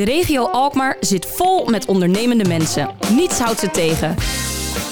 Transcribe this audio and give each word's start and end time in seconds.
De 0.00 0.06
regio 0.06 0.46
Alkmaar 0.46 0.96
zit 1.00 1.26
vol 1.26 1.64
met 1.64 1.86
ondernemende 1.86 2.48
mensen. 2.48 2.90
Niets 3.14 3.38
houdt 3.38 3.58
ze 3.58 3.70
tegen. 3.70 4.14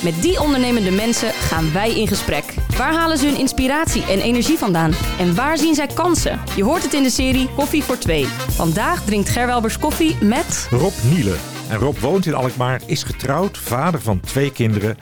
Met 0.03 0.23
die 0.23 0.41
ondernemende 0.41 0.91
mensen 0.91 1.33
gaan 1.33 1.73
wij 1.73 2.01
in 2.01 2.07
gesprek. 2.07 2.55
Waar 2.77 2.95
halen 2.95 3.19
ze 3.19 3.27
hun 3.27 3.39
inspiratie 3.39 4.03
en 4.03 4.21
energie 4.21 4.59
vandaan? 4.59 4.93
En 5.19 5.35
waar 5.35 5.59
zien 5.59 5.75
zij 5.75 5.87
kansen? 5.87 6.41
Je 6.57 6.65
hoort 6.65 6.83
het 6.83 6.95
in 6.95 7.03
de 7.03 7.11
serie 7.11 7.49
Koffie 7.57 7.83
voor 7.83 7.99
Twee. 7.99 8.25
Vandaag 8.49 9.05
drinkt 9.05 9.29
Gerwelbers 9.29 9.79
koffie 9.79 10.17
met... 10.25 10.69
Rob 10.71 10.93
Nielen. 11.03 11.39
En 11.69 11.79
Rob 11.79 11.97
woont 11.97 12.27
in 12.27 12.35
Alkmaar, 12.35 12.83
is 12.87 13.03
getrouwd, 13.03 13.59
vader 13.59 14.01
van 14.01 14.21
twee 14.21 14.53
kinderen 14.53 14.97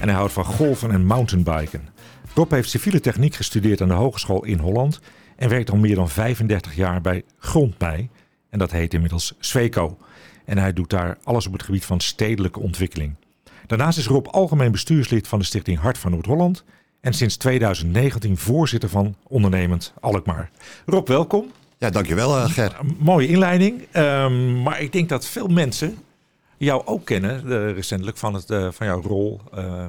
en 0.00 0.08
hij 0.08 0.16
houdt 0.16 0.32
van 0.32 0.44
golfen 0.44 0.90
en 0.90 1.06
mountainbiken. 1.06 1.88
Rob 2.34 2.50
heeft 2.50 2.70
civiele 2.70 3.00
techniek 3.00 3.34
gestudeerd 3.34 3.80
aan 3.80 3.88
de 3.88 3.94
Hogeschool 3.94 4.44
in 4.44 4.58
Holland 4.58 5.00
en 5.36 5.48
werkt 5.48 5.70
al 5.70 5.76
meer 5.76 5.94
dan 5.94 6.08
35 6.08 6.76
jaar 6.76 7.00
bij 7.00 7.22
Grondmei. 7.38 8.10
En 8.52 8.58
dat 8.58 8.70
heet 8.70 8.94
inmiddels 8.94 9.34
Sweco. 9.38 9.98
En 10.44 10.58
hij 10.58 10.72
doet 10.72 10.90
daar 10.90 11.18
alles 11.24 11.46
op 11.46 11.52
het 11.52 11.62
gebied 11.62 11.84
van 11.84 12.00
stedelijke 12.00 12.60
ontwikkeling. 12.60 13.14
Daarnaast 13.66 13.98
is 13.98 14.06
Rob 14.06 14.26
algemeen 14.26 14.72
bestuurslid 14.72 15.28
van 15.28 15.38
de 15.38 15.44
stichting 15.44 15.78
Hart 15.78 15.98
van 15.98 16.10
Noord-Holland 16.10 16.64
en 17.00 17.12
sinds 17.12 17.36
2019 17.36 18.36
voorzitter 18.36 18.88
van 18.88 19.16
Ondernemend 19.22 19.92
Alkmaar. 20.00 20.50
Rob, 20.86 21.08
welkom. 21.08 21.50
Ja, 21.78 21.90
dankjewel 21.90 22.36
uh, 22.36 22.50
Ger. 22.50 22.76
mooie 22.98 23.28
inleiding. 23.28 23.82
Um, 23.92 24.62
maar 24.62 24.80
ik 24.80 24.92
denk 24.92 25.08
dat 25.08 25.26
veel 25.26 25.48
mensen 25.48 25.98
jou 26.56 26.86
ook 26.86 27.04
kennen, 27.04 27.46
uh, 27.46 27.72
recentelijk, 27.72 28.16
van, 28.16 28.34
het, 28.34 28.50
uh, 28.50 28.68
van 28.70 28.86
jouw 28.86 29.02
rol 29.02 29.40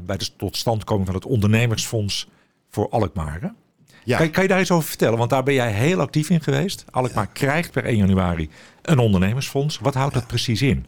bij 0.05 0.17
de 0.17 0.35
totstandkoming 0.37 1.05
van 1.05 1.15
het 1.15 1.25
ondernemersfonds 1.25 2.29
voor 2.69 2.89
Alkmaar. 2.89 3.53
Ja. 4.03 4.17
Kan, 4.17 4.29
kan, 4.29 4.43
je 4.43 4.49
daar 4.49 4.61
iets 4.61 4.71
over 4.71 4.87
vertellen? 4.87 5.17
Want 5.17 5.29
daar 5.29 5.43
ben 5.43 5.53
jij 5.53 5.71
heel 5.71 5.99
actief 5.99 6.29
in 6.29 6.41
geweest. 6.41 6.85
Alkmaar 6.89 7.25
ja. 7.25 7.31
krijgt 7.33 7.71
per 7.71 7.85
1 7.85 7.97
januari 7.97 8.49
een 8.81 8.99
ondernemersfonds. 8.99 9.79
Wat 9.79 9.93
houdt 9.93 10.13
dat 10.13 10.27
precies 10.27 10.61
in? 10.61 10.85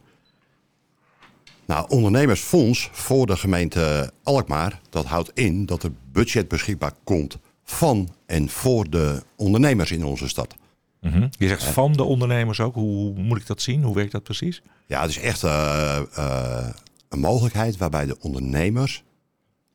Nou, 1.65 1.85
ondernemersfonds 1.89 2.89
voor 2.91 3.25
de 3.25 3.37
gemeente 3.37 4.11
Alkmaar, 4.23 4.79
dat 4.89 5.05
houdt 5.05 5.31
in 5.33 5.65
dat 5.65 5.83
er 5.83 5.91
budget 6.11 6.47
beschikbaar 6.47 6.93
komt 7.03 7.37
van 7.63 8.09
en 8.25 8.49
voor 8.49 8.89
de 8.89 9.23
ondernemers 9.35 9.91
in 9.91 10.05
onze 10.05 10.27
stad. 10.27 10.55
Mm 11.01 11.11
-hmm. 11.11 11.29
Je 11.37 11.47
zegt 11.47 11.63
van 11.63 11.93
de 11.93 12.03
ondernemers 12.03 12.59
ook. 12.59 12.73
Hoe, 12.73 13.13
hoe, 13.13 13.23
moet 13.23 13.37
ik 13.37 13.47
dat 13.47 13.61
zien? 13.61 13.83
Hoe 13.83 13.95
werkt 13.95 14.11
dat 14.11 14.23
precies? 14.23 14.61
Ja, 14.87 15.01
het 15.01 15.09
is 15.09 15.19
echt 15.19 15.43
uh, 15.43 15.99
uh, 16.17 16.69
een 17.09 17.19
mogelijkheid 17.19 17.77
waarbij 17.77 18.05
de 18.05 18.19
ondernemers 18.19 19.03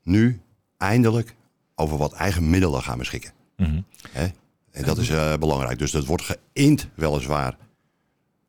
nu 0.02 0.40
eindelijk 0.76 1.34
over 1.80 1.96
wat 1.96 2.12
eigen 2.12 2.50
middelen 2.50 2.82
gaan 2.82 2.98
beschikken. 2.98 3.32
Mm 3.56 3.66
-hmm. 3.66 3.84
En 4.70 4.84
dat 4.84 4.98
is 4.98 5.10
uh, 5.10 5.36
belangrijk. 5.36 5.78
Dus 5.78 5.90
dat 5.90 6.04
wordt 6.04 6.36
geïnd 6.52 6.88
weliswaar 6.94 7.56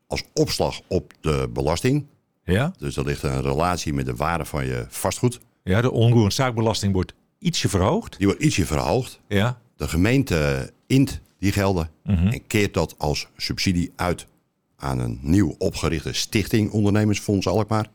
als 0.08 0.24
opslag 0.34 0.82
op 0.88 1.14
de 1.22 1.50
belasting. 1.54 2.06
Ja? 2.44 2.74
Dus 2.78 2.98
er 2.98 3.06
ligt 3.06 3.24
een 3.24 3.42
relatie 3.42 3.94
met 3.94 4.06
de 4.06 4.16
waarde 4.16 4.46
van 4.46 4.66
je 4.66 4.86
vastgoed. 4.90 5.40
Ja, 5.64 5.82
de 5.82 5.92
onroerend 5.92 6.34
zaakbelasting 6.34 6.94
wordt 6.94 7.14
ietsje 7.40 7.70
verhoogd. 7.70 8.18
Die 8.18 8.28
wordt 8.28 8.44
ietsje 8.44 8.66
verhoogd. 8.66 9.20
Ja. 9.28 9.62
De 9.76 9.88
gemeente 9.88 10.72
int 10.88 11.22
die 11.40 11.52
gelden 11.52 11.90
mm 12.04 12.16
-hmm. 12.16 12.28
en 12.28 12.48
keert 12.48 12.74
dat 12.74 12.96
als 12.98 13.28
subsidie 13.38 13.92
uit 13.96 14.28
aan 14.76 15.00
een 15.00 15.20
nieuw 15.22 15.56
opgerichte 15.58 16.14
stichting 16.14 16.72
Ondernemersfonds 16.72 17.48
Alkmaar. 17.48 17.88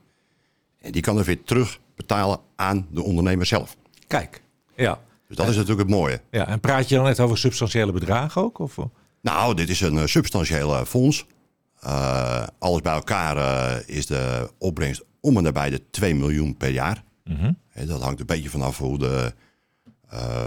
En 0.81 0.93
die 0.93 1.03
kan 1.03 1.19
er 1.19 1.25
weer 1.25 1.43
terug 1.43 1.81
betalen 1.97 2.39
aan 2.57 2.87
de 2.91 3.03
ondernemer 3.03 3.47
zelf. 3.47 3.77
Kijk, 4.07 4.43
ja. 4.77 5.01
Dus 5.29 5.37
dat 5.37 5.49
is 5.49 5.57
natuurlijk 5.57 5.89
het 5.89 5.99
mooie. 5.99 6.21
Ja, 6.31 6.47
en 6.47 6.61
praat 6.61 6.89
je 6.89 6.95
dan 6.95 7.05
net 7.05 7.21
over 7.21 7.39
substantiële 7.39 7.93
bedragen 7.93 8.43
ook? 8.43 8.59
Of? 8.59 8.77
Nou, 9.21 9.55
dit 9.55 9.69
is 9.69 9.81
een 9.81 9.95
uh, 9.95 10.07
substantiële 10.07 10.87
fonds. 10.87 11.27
Uh, 11.85 12.47
alles 12.59 12.81
bij 12.81 12.93
elkaar 12.93 13.37
uh, 13.37 13.97
is 13.97 14.07
de 14.07 14.51
opbrengst 14.59 15.05
om 15.21 15.37
en 15.37 15.43
nabij 15.43 15.71
de 15.71 15.83
2 15.91 16.15
miljoen 16.15 16.57
per 16.57 16.71
jaar. 16.71 17.05
Mm 17.25 17.37
-hmm. 17.37 17.59
Dat 17.87 18.03
hangt 18.03 18.21
een 18.21 18.27
beetje 18.27 18.51
vanaf 18.51 18.79
hoe 18.79 18.99
de 18.99 19.33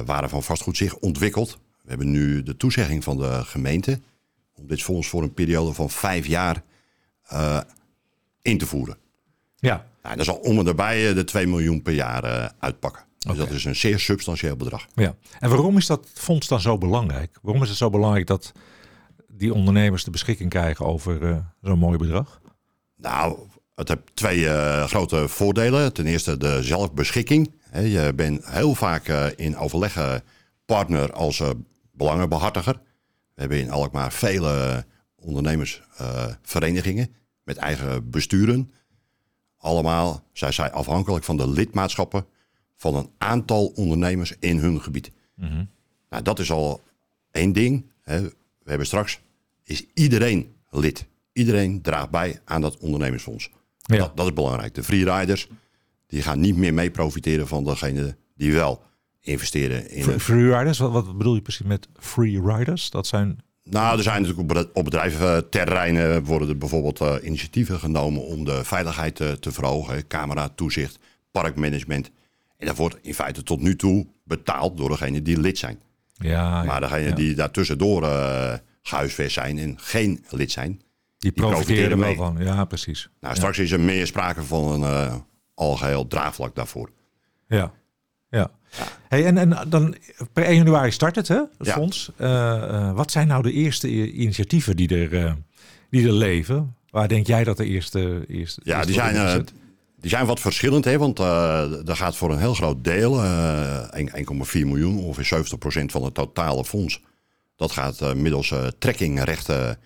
waarde 0.06 0.29
van 0.29 0.44
vastgoed 0.44 0.78
zich 0.78 0.95
ontwikkelt. 0.95 1.59
We 1.81 1.89
hebben 1.89 2.12
nu 2.12 2.44
de 2.44 2.57
toezegging 2.57 3.03
van 3.03 3.18
de 3.18 3.44
gemeente 3.44 4.00
om 4.56 4.68
dit 4.68 4.84
fonds 4.84 5.07
voor 5.07 5.23
een 5.23 5.34
periode 5.34 5.73
van 5.73 5.89
vijf 5.89 6.28
jaar 6.28 6.63
uh, 7.34 7.59
in 8.41 8.57
te 8.57 8.66
voeren. 8.66 8.97
Ja. 9.56 9.85
Nou, 10.03 10.16
dat 10.16 10.25
zal 10.25 10.35
om 10.35 10.59
en 10.59 10.66
nabij 10.66 11.13
de 11.13 11.23
2 11.23 11.47
miljoen 11.47 11.81
per 11.81 11.94
jaar 11.94 12.23
uh, 12.23 12.45
uitpakken. 12.59 13.03
Dus 13.19 13.31
okay. 13.31 13.46
dat 13.46 13.56
is 13.56 13.66
een 13.66 13.75
zeer 13.75 14.00
substantieel 14.00 14.56
bedrag. 14.56 14.88
Ja. 14.96 15.16
En 15.40 15.50
waarom 15.50 15.78
is 15.78 15.85
dat 15.85 16.07
fonds 16.13 16.47
dan 16.47 16.62
zo 16.62 16.78
belangrijk? 16.78 17.38
Waarom 17.41 17.63
is 17.63 17.69
het 17.69 17.78
zo 17.78 17.90
belangrijk 17.90 18.28
dat 18.28 18.52
die 19.28 19.53
ondernemers 19.53 20.03
de 20.03 20.12
beschikking 20.12 20.50
krijgen 20.50 20.85
over 20.85 21.22
uh, 21.22 21.38
zo'n 21.62 21.80
mooi 21.80 21.97
bedrag? 21.97 22.41
Nou, 22.96 23.40
het 23.75 23.88
heeft 23.88 24.02
twee 24.13 24.40
uh, 24.40 24.85
grote 24.85 25.28
voordelen. 25.28 25.94
Ten 25.94 26.06
eerste 26.06 26.38
de 26.38 26.63
zelfbeschikking. 26.63 27.52
He, 27.69 27.81
je 27.81 28.13
bent 28.13 28.46
heel 28.46 28.75
vaak 28.75 29.07
uh, 29.07 29.25
in 29.36 29.57
overleg 29.57 30.22
partner 30.66 31.13
als 31.13 31.44
belangenbehartiger. 31.91 32.81
We 33.34 33.41
hebben 33.41 33.59
in 33.59 33.72
Alkmaar 33.72 34.12
vele 34.12 34.86
ondernemersverenigingen 35.16 37.16
met 37.44 37.57
eigen 37.57 38.09
besturen. 38.09 38.72
Allemaal 39.57 40.24
zijn 40.34 40.53
zij 40.53 40.72
afhankelijk 40.72 41.25
van 41.25 41.38
de 41.38 41.50
lidmaatschappen 41.50 42.25
van 42.79 42.95
een 42.95 43.09
aantal 43.17 43.66
ondernemers 43.66 44.34
in 44.40 44.57
hun 44.57 44.81
gebied. 44.81 45.12
Mm 45.35 45.47
-hmm. 45.47 45.69
Nou, 46.09 46.23
dat 46.23 46.40
is 46.40 46.51
al 46.51 46.81
één 47.31 47.53
ding. 47.53 47.85
Hè. 48.01 48.22
We 48.22 48.66
hebben 48.66 48.88
straks, 48.88 49.19
is 49.63 49.85
iedereen 49.94 50.53
lid. 50.69 51.06
Iedereen 51.34 51.81
draagt 51.81 52.09
bij 52.09 52.41
aan 52.45 52.62
dat 52.62 52.78
ondernemersfonds. 52.78 53.51
Ja. 53.78 53.97
Dat, 53.97 54.18
dat, 54.18 54.25
is 54.25 54.34
belangrijk. 54.34 54.73
De 54.73 54.84
freeriders, 54.84 55.47
die 56.07 56.22
gaan 56.22 56.39
niet 56.39 56.56
meer 56.56 56.73
mee 56.73 56.91
profiteren 56.91 57.47
van 57.47 57.63
degene 57.63 58.16
die 58.35 58.53
wel 58.53 58.84
investeren 59.19 59.89
in... 59.89 60.03
Free, 60.03 60.19
freeriders, 60.19 60.78
wat, 60.78 60.91
wat 60.91 61.18
bedoel 61.18 61.35
je 61.35 61.41
precies 61.41 61.66
met 61.66 61.88
freeriders? 61.97 62.89
Dat 62.89 63.07
zijn... 63.07 63.39
Nou, 63.63 63.97
er 63.97 64.03
zijn 64.03 64.22
natuurlijk 64.22 64.69
op 64.73 64.84
bedrijventerreinen 64.84 66.23
worden 66.23 66.50
er 66.50 66.57
bijvoorbeeld 66.57 67.01
uh, 67.01 67.16
initiatieven 67.23 67.79
genomen 67.79 68.25
om 68.25 68.45
de 68.45 68.63
veiligheid 68.63 69.16
te, 69.16 69.38
te 69.39 69.51
verhogen. 69.51 70.07
Camera, 70.07 70.50
toezicht, 70.50 71.00
parkmanagement. 71.31 72.12
En 72.59 72.66
dat 72.66 72.78
wordt 72.78 72.97
in 73.02 73.14
feite 73.14 73.44
tot 73.44 73.62
nu 73.62 73.75
toe 73.75 74.08
betaald 74.24 74.78
door 74.78 74.90
degenen 74.90 75.24
die 75.24 75.40
lid 75.40 75.58
zijn. 75.58 75.80
Ja, 76.14 76.64
maar 76.64 76.80
degenen 76.80 77.09
ja. 77.09 77.16
die 77.16 77.36
daartussendoor 77.36 78.03
uh, 78.03 78.53
gehuisvest 78.81 79.34
zijn 79.34 79.58
en 79.58 79.80
geen 79.80 80.25
lid 80.30 80.52
zijn, 80.52 80.81
die, 81.18 81.31
profiteren, 81.31 81.66
profiteren 81.66 82.00
wel 82.00 82.16
van. 82.16 82.46
Ja, 82.46 82.66
precies. 82.66 83.09
Nou, 83.19 83.36
straks 83.36 83.58
ja. 83.58 83.64
is 83.64 83.72
er 83.72 83.80
meer 83.80 84.08
sprake 84.08 84.44
van 84.44 84.84
een 84.84 84.92
uh, 84.92 85.16
algeheel 85.53 86.08
draagvlak 86.08 86.56
daarvoor. 86.56 86.90
Ja, 87.48 87.72
ja. 88.30 88.52
ja. 88.72 88.84
Hey, 89.08 89.25
en, 89.25 89.38
en 89.38 89.58
dan 89.68 89.96
per 90.34 90.44
1 90.44 90.56
januari 90.56 90.92
start 90.92 91.16
het, 91.16 91.28
hè, 91.28 91.42
het 91.58 91.69
fonds. 91.69 92.12
Uh, 92.18 92.94
wat 92.94 93.12
zijn 93.12 93.28
nou 93.28 93.44
de 93.44 93.52
eerste 93.52 94.12
initiatieven 94.12 94.75
die 94.75 95.08
er, 95.08 95.38
die 95.90 96.08
er 96.08 96.14
leven? 96.14 96.75
Waar 96.90 97.08
denk 97.08 97.28
jij 97.28 97.44
dat 97.44 97.58
de 97.58 97.66
eerste... 97.66 98.25
eerste 98.28 98.62
ja, 98.64 98.86
die 98.86 98.94
zijn... 98.94 99.46
Die 100.02 100.10
zijn 100.10 100.26
wat 100.26 100.40
verschillend, 100.40 100.86
hè, 100.86 100.98
want 100.98 101.20
uh, 101.20 101.88
er 101.90 101.96
gaat 101.96 102.16
voor 102.16 102.32
een 102.32 102.40
heel 102.40 102.54
groot 102.54 102.84
deel, 102.84 103.24
uh, 103.24 103.88
1,4 103.94 104.66
miljoen, 104.66 105.00
ongeveer 105.00 105.46
70% 105.82 105.86
van 105.86 106.04
het 106.04 106.14
totale 106.14 106.66
fonds, 106.66 107.02
dat 107.56 107.72
gaat 107.72 108.02
uh, 108.02 108.14
middels 108.14 108.54
trekkingrechten 108.78 109.78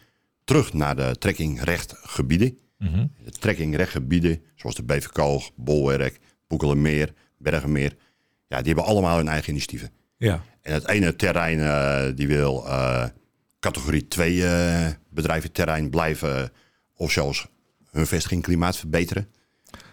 terug 0.43 0.73
naar 0.73 0.95
de 0.95 1.15
trekkingrechtgebieden. 1.19 2.57
Mm 2.77 2.87
-hmm. 2.87 3.11
De 3.23 3.31
trekkingrechtgebieden, 3.31 4.41
zoals 4.55 4.75
de 4.75 4.83
Beverkoog, 4.83 5.51
Bolwerk, 5.55 6.19
Boekelenmeer, 6.47 7.13
Bergenmeer, 7.37 7.95
ja, 8.47 8.57
die 8.57 8.67
hebben 8.67 8.85
allemaal 8.85 9.17
hun 9.17 9.27
eigen 9.27 9.49
initiatieven. 9.49 9.91
Ja. 10.17 10.43
En 10.61 10.73
het 10.73 10.87
ene 10.87 11.15
terrein 11.15 12.15
die 12.15 12.27
wil 12.27 12.65
categorie 13.59 14.07
2 14.07 14.43
bedrijven 15.09 15.51
terrein 15.51 15.89
blijven 15.89 16.51
of 16.95 17.11
zelfs 17.11 17.47
hun 17.91 18.07
vestiging 18.07 18.41
klimaat 18.41 18.77
verbeteren. 18.77 19.27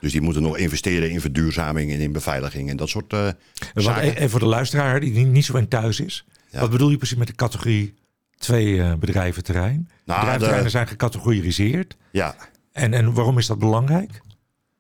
Dus 0.00 0.12
die 0.12 0.20
moeten 0.20 0.42
nog 0.42 0.56
investeren 0.56 1.10
in 1.10 1.20
verduurzaming 1.20 1.92
en 1.92 2.00
in 2.00 2.12
beveiliging 2.12 2.70
en 2.70 2.76
dat 2.76 2.88
soort 2.88 3.12
uh, 3.12 3.28
zaken. 3.74 4.16
En 4.16 4.30
voor 4.30 4.40
de 4.40 4.46
luisteraar 4.46 5.00
die 5.00 5.26
niet 5.26 5.44
zo 5.44 5.56
in 5.56 5.68
thuis 5.68 6.00
is. 6.00 6.24
Ja. 6.50 6.60
Wat 6.60 6.70
bedoel 6.70 6.90
je 6.90 6.96
precies 6.96 7.16
met 7.16 7.26
de 7.26 7.34
categorie 7.34 7.94
twee 8.38 8.66
uh, 8.74 8.94
bedrijventerrein? 8.94 9.88
Nou, 10.04 10.18
Bedrijventerreinen 10.18 10.64
de... 10.64 10.70
zijn 10.70 10.86
gecategoriseerd. 10.86 11.96
Ja. 12.12 12.34
En, 12.72 12.94
en 12.94 13.12
waarom 13.12 13.38
is 13.38 13.46
dat 13.46 13.58
belangrijk? 13.58 14.20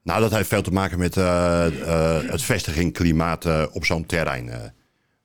Nou, 0.02 0.20
dat 0.20 0.30
heeft 0.30 0.48
veel 0.48 0.62
te 0.62 0.70
maken 0.70 0.98
met 0.98 1.16
uh, 1.16 1.66
het 2.30 2.42
vestiging 2.42 2.92
klimaat 2.92 3.72
op 3.72 3.84
zo'n 3.84 4.06
terrein. 4.06 4.72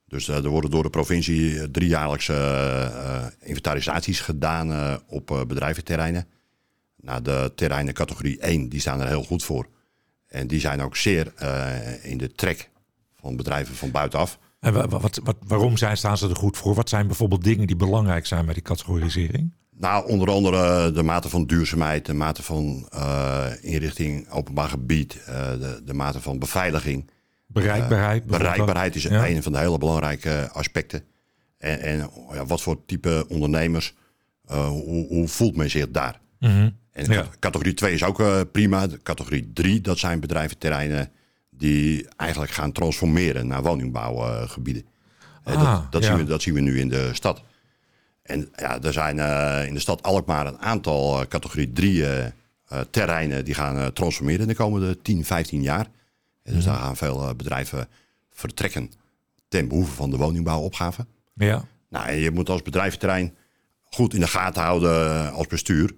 dus 0.07 0.27
er 0.27 0.48
worden 0.48 0.72
door 0.72 0.83
de 0.83 0.89
provincie 0.89 1.72
driejaarlijkse 1.72 3.33
inventarisaties 3.39 4.19
gedaan 4.19 5.00
op 5.07 5.45
bedrijventerreinen. 5.48 6.27
Nou, 7.06 7.22
de 7.22 7.52
terreinen 7.56 7.94
categorie 7.94 8.40
1 8.40 8.69
die 8.69 8.80
staan 8.80 9.02
er 9.02 9.07
heel 9.07 9.24
goed 9.24 9.44
voor. 9.44 9.68
En 10.28 10.48
die 10.48 10.60
zijn 10.60 10.81
ook 10.81 10.96
zeer 10.96 11.34
uh, 11.42 12.06
in 12.06 12.18
de 12.18 12.31
trek 12.31 12.69
van 13.16 13.36
bedrijven 13.36 13.75
van 13.75 13.92
buitenaf. 13.92 14.40
En 14.60 14.90
wat, 14.90 15.19
wat, 15.24 15.38
waarom 15.48 15.78
zijn, 15.78 15.98
staan 15.98 16.18
ze 16.18 16.30
er 16.30 16.36
goed 16.36 16.57
voor? 16.57 16.75
Wat 16.75 16.90
zijn 16.90 17.07
bijvoorbeeld 17.07 17.44
dingen 17.44 17.68
die 17.68 17.75
belangrijk 17.75 18.25
zijn 18.25 18.46
bij 18.46 18.54
die 18.54 18.63
categorisering? 18.63 19.54
Nou, 19.69 20.10
onder 20.10 20.30
andere 20.31 20.92
de 20.92 21.04
mate 21.04 21.30
van 21.30 21.46
duurzaamheid, 21.46 22.06
de 22.06 22.13
mate 22.13 22.44
van 22.44 22.90
uh, 22.94 23.46
inrichting 23.62 24.30
openbaar 24.30 24.69
gebied, 24.69 25.16
uh, 25.16 25.51
de, 25.51 25.81
de 25.86 25.94
mate 25.94 26.22
van 26.22 26.40
beveiliging. 26.40 27.10
Bereikbaarheid. 27.48 28.25
Bereikbaarheid 28.25 28.96
is 28.96 29.04
ja. 29.04 29.28
een 29.28 29.44
van 29.44 29.51
de 29.51 29.58
hele 29.58 29.78
belangrijke 29.78 30.50
aspecten. 30.54 31.04
En, 31.58 31.80
en 31.81 32.10
ja, 32.34 32.46
wat 32.46 32.62
voor 32.62 32.86
type 32.86 33.25
ondernemers, 33.28 33.96
hoe, 34.46 35.08
hoe, 35.08 35.28
voelt 35.28 35.56
men 35.56 35.69
zich 35.69 35.90
daar? 35.90 36.22
Mm 36.40 36.50
-hmm. 36.50 36.78
En 36.96 37.12
ja. 37.12 37.28
categorie 37.40 37.74
2 37.74 37.94
is 37.94 38.04
ook 38.04 38.52
prima. 38.52 38.88
De 38.88 39.02
categorie 39.02 39.52
3, 39.54 39.82
dat 39.82 39.98
zijn 39.98 40.20
bedrijventerreinen 40.20 41.12
die 41.50 42.08
eigenlijk 42.16 42.52
gaan 42.52 42.72
transformeren 42.72 43.48
naar 43.48 43.64
woningbouwgebieden. 43.64 44.86
Ah, 45.44 45.62
dat, 45.62 45.92
dat, 45.92 46.04
zien 46.04 46.18
we, 46.18 46.24
dat 46.24 46.42
zien 46.42 46.54
we 46.54 46.60
nu 46.60 46.80
in 46.80 46.90
de 46.90 47.10
stad. 47.14 47.42
En 48.22 48.50
ja, 48.56 48.82
er 48.82 48.94
zijn 48.94 49.18
uh, 49.18 49.68
in 49.68 49.74
de 49.74 49.80
stad 49.80 50.04
Alkmaar 50.04 50.48
een 50.48 50.60
aantal 50.60 51.22
uh, 51.22 51.28
categorie 51.28 51.72
3 51.74 51.98
uh, 51.98 52.26
terreinen 52.90 53.46
die 53.46 53.54
gaan 53.54 53.94
transformeren 53.94 54.48
de 54.48 54.56
komende 54.56 55.02
10, 55.02 55.26
15 55.26 55.62
jaar. 55.62 55.88
En 56.44 56.54
dus 56.54 56.66
mm. 56.66 56.72
daar 56.72 56.82
gaan 56.82 56.98
veel 56.98 57.36
bedrijven 57.36 57.88
vertrekken 58.32 58.92
ten 59.48 59.68
behoeve 59.68 59.92
van 59.92 60.10
de 60.10 60.18
woningbouwopgave. 60.18 61.06
Ja. 61.34 61.66
Nou, 61.90 62.08
en 62.08 62.18
je 62.18 62.32
moet 62.32 62.50
als 62.50 62.62
bedrijventerrein 62.62 63.36
goed 63.84 64.14
in 64.14 64.20
de 64.20 64.28
gaten 64.28 64.62
houden 64.62 65.32
als 65.32 65.48
bestuur. 65.48 65.96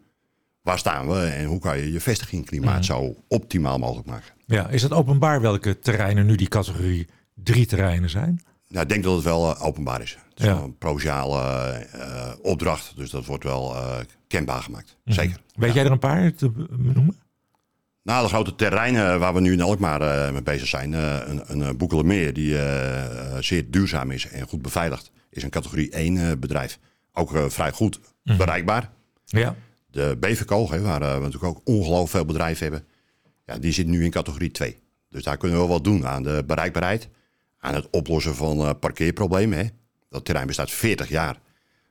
Waar 0.68 0.80
staan 0.80 1.08
we 1.08 1.25
en 1.25 1.46
hoe 1.46 1.60
kan 1.60 1.78
je 1.78 1.92
je 1.92 2.00
vestigingsklimaat 2.00 2.78
mm. 2.78 2.84
zo 2.84 3.16
optimaal 3.28 3.78
mogelijk 3.78 4.08
maken? 4.08 4.34
Ja, 4.46 4.68
is 4.68 4.81
het 4.81 4.94
openbaar 4.94 5.42
welke 5.42 5.80
terreinen 5.80 6.25
nu 6.25 6.36
die 6.36 6.48
categorie 6.48 7.08
3 7.34 7.66
terreinen 7.66 8.10
zijn? 8.10 8.42
Nou, 8.68 8.84
ik 8.84 8.90
denk 8.90 9.04
dat 9.04 9.16
het 9.16 9.24
wel 9.24 9.58
openbaar 9.60 10.02
is. 10.02 10.18
Het 10.30 10.40
is 10.40 10.46
ja. 10.46 10.56
een 10.56 10.78
provinciale 10.78 11.40
uh, 11.96 12.31
opdracht, 12.42 12.94
dus 12.96 13.10
dat 13.10 13.25
wordt 13.25 13.44
wel 13.44 13.75
uh, 13.75 13.96
kenbaar 14.28 14.62
gemaakt. 14.62 14.88
Mm 14.88 14.96
-hmm. 15.04 15.14
Zeker. 15.14 15.42
Weet 15.56 15.69
ja. 15.69 15.75
jij 15.75 15.86
er 15.86 15.92
een 15.92 16.00
paar 16.00 16.34
te 16.34 16.52
noemen? 16.70 17.16
Nou, 18.04 18.24
de 18.24 18.30
grote 18.30 18.56
terreinen 18.56 19.20
waar 19.20 19.34
we 19.34 19.40
nu 19.40 19.52
in 19.52 19.62
Alkmaar 19.62 20.02
uh, 20.02 20.31
mee 20.31 20.44
bezig 20.44 20.68
zijn. 20.68 20.94
een, 20.94 21.60
een 21.62 21.78
Boekelemeer 21.78 22.34
die 22.34 22.58
zeer 23.40 23.72
duurzaam 23.72 24.12
is 24.12 24.28
en 24.28 24.48
goed 24.48 24.62
beveiligd. 24.62 25.12
Is 25.30 25.44
een 25.44 25.50
categorie 25.50 25.90
1 25.90 26.40
bedrijf. 26.40 26.80
Ook 27.13 27.31
vrij 27.48 27.72
goed 27.72 28.00
mm 28.00 28.04
-hmm. 28.24 28.38
bereikbaar. 28.38 28.90
Ja. 29.25 29.56
De 29.98 30.18
hè, 30.70 30.82
waar 30.82 31.00
we 31.00 31.26
natuurlijk 31.26 31.44
ook 31.44 31.62
ongelooflijk 31.64 32.10
veel 32.10 32.26
bedrijven 32.26 32.64
hebben. 32.64 32.88
Ja, 33.46 33.58
die 33.58 33.72
zit 33.72 33.88
nu 33.88 34.04
in 34.04 34.12
categorie 34.12 34.52
2. 34.52 34.78
Dus 35.10 35.24
daar 35.24 35.38
kunnen 35.38 35.58
we 35.58 35.64
wel 35.64 35.74
wat 35.74 35.84
doen 35.84 36.08
aan 36.08 36.24
de 36.24 36.44
bereikbaarheid 36.48 37.10
aan 37.60 37.74
het 37.74 37.90
oplossen 37.90 38.36
van 38.36 38.60
uh, 38.60 38.70
parkeerproblemen. 38.80 39.58
Hè. 39.58 39.66
Dat 40.10 40.26
terrein 40.26 40.48
bestaat 40.48 40.72
40 40.72 41.10
jaar. 41.10 41.40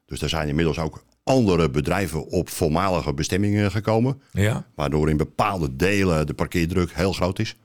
Dus 0.05 0.23
er 0.23 0.29
zijn 0.29 0.49
inmiddels 0.49 0.79
ook 0.79 1.05
andere 1.23 1.70
bedrijven 1.70 2.26
op 2.26 2.49
voormalige 2.49 3.14
bestemmingen 3.14 3.70
gekomen. 3.70 4.23
Ja. 4.32 4.67
Waardoor 4.75 5.11
in 5.11 5.17
bepaalde 5.17 5.76
delen 5.76 6.26
de 6.26 6.35
parkeerdruk 6.35 6.93
heel 6.93 7.12
groot 7.12 7.38
is. 7.38 7.56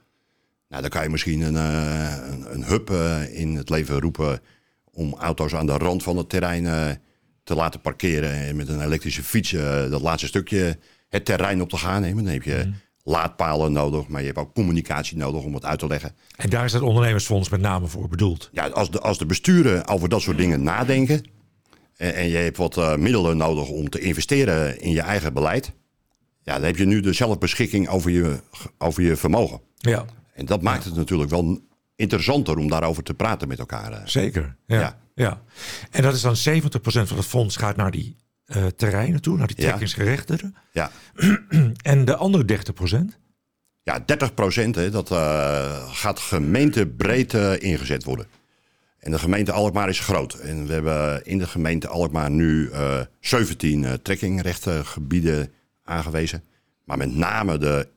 Nou, 0.68 0.82
dan 0.82 0.90
kan 0.90 1.02
je 1.02 1.08
misschien 1.08 1.40
een, 1.40 1.54
uh, 1.54 2.16
een, 2.30 2.54
een 2.54 2.64
hub 2.64 2.90
in 3.32 3.56
het 3.56 3.70
leven 3.70 4.00
roepen 4.00 4.40
om 4.90 5.14
auto's 5.14 5.54
aan 5.54 5.66
de 5.66 5.76
rand 5.76 6.02
van 6.02 6.16
het 6.16 6.28
terrein 6.28 7.00
te 7.44 7.54
laten 7.54 7.80
parkeren. 7.80 8.32
En 8.32 8.56
met 8.56 8.68
een 8.68 8.82
elektrische 8.82 9.22
fiets 9.22 9.50
dat 9.90 10.02
laatste 10.02 10.26
stukje 10.26 10.78
het 11.08 11.24
terrein 11.24 11.62
op 11.62 11.68
te 11.68 11.76
gaan 11.76 12.00
nemen. 12.00 12.24
Dan 12.24 12.32
heb 12.32 12.42
je 12.42 12.62
mm 12.66 12.74
laadpalen 13.02 13.72
nodig, 13.72 14.08
maar 14.08 14.20
je 14.20 14.26
hebt 14.26 14.38
ook 14.38 14.54
communicatie 14.54 15.16
nodig 15.16 15.42
om 15.42 15.54
het 15.54 15.64
uit 15.64 15.78
te 15.78 15.86
leggen. 15.86 16.14
En 16.36 16.50
daar 16.50 16.64
is 16.64 16.72
het 16.72 16.82
ondernemersfonds 16.82 17.48
met 17.48 17.60
name 17.60 17.86
voor 17.86 18.08
bedoeld. 18.08 18.48
Ja, 18.52 18.68
als 18.68 18.90
de, 18.90 19.00
als 19.00 19.18
de 19.18 19.26
besturen 19.26 19.88
over 19.88 20.08
dat 20.08 20.20
soort 20.20 20.36
dingen 20.36 20.62
nadenken 20.62 21.24
en, 21.96 22.14
en 22.14 22.28
je 22.28 22.36
hebt 22.36 22.56
wat 22.56 22.76
uh, 22.76 22.96
middelen 22.96 23.36
nodig 23.36 23.68
om 23.68 23.88
te 23.88 23.98
investeren 23.98 24.80
in 24.80 24.90
je 24.90 25.00
eigen 25.00 25.32
beleid, 25.32 25.72
ja, 26.42 26.54
dan 26.54 26.64
heb 26.64 26.76
je 26.76 26.84
nu 26.84 27.00
de 27.00 27.12
zelfbeschikking 27.12 27.88
over 27.88 28.10
je, 28.10 28.40
over 28.78 29.02
je 29.02 29.16
vermogen. 29.16 29.60
Ja. 29.76 30.04
En 30.34 30.46
dat 30.46 30.62
maakt 30.62 30.84
het 30.84 30.94
natuurlijk 30.94 31.30
wel 31.30 31.60
interessanter 31.96 32.58
om 32.58 32.68
daarover 32.68 33.02
te 33.02 33.14
praten 33.14 33.48
met 33.48 33.58
elkaar. 33.58 34.08
Zeker, 34.08 34.56
ja. 34.66 34.80
ja. 34.80 34.98
Ja. 35.14 35.42
En 35.90 36.02
dat 36.02 36.14
is 36.14 36.20
dan 36.20 36.36
70% 36.36 36.70
van 36.82 37.16
het 37.16 37.26
fonds 37.26 37.56
gaat 37.56 37.76
naar 37.76 37.90
die 37.90 38.16
uh, 38.46 38.66
terreinen 38.66 39.22
toe, 39.22 39.36
naar 39.36 39.46
die 39.46 39.56
trekkingsgerechtigden. 39.56 40.56
Ja. 40.72 40.90
en 41.82 42.04
de 42.04 42.16
andere 42.16 42.44
30 42.44 42.74
procent? 42.74 43.18
Ja, 43.82 43.98
30 44.06 44.34
procent, 44.34 44.92
dat 44.92 45.10
uh, 45.10 45.92
gaat 45.92 46.18
gemeentebreed 46.18 47.32
uh, 47.32 47.62
ingezet 47.62 48.04
worden. 48.04 48.26
En 48.98 49.10
de 49.10 49.18
gemeente 49.18 49.52
Alkmaar 49.52 49.88
is 49.88 50.00
groot. 50.00 50.34
En 50.34 50.66
we 50.66 50.72
hebben 50.72 51.24
in 51.24 51.38
de 51.38 51.46
gemeente 51.46 51.88
Alkmaar 51.88 52.30
nu 52.30 52.70
17 53.20 54.02
trekkingrechtengebieden 54.02 55.52
aangewezen. 55.84 56.44
Maar 56.84 56.98
met 56.98 57.14
name 57.14 57.58
de 57.58 57.88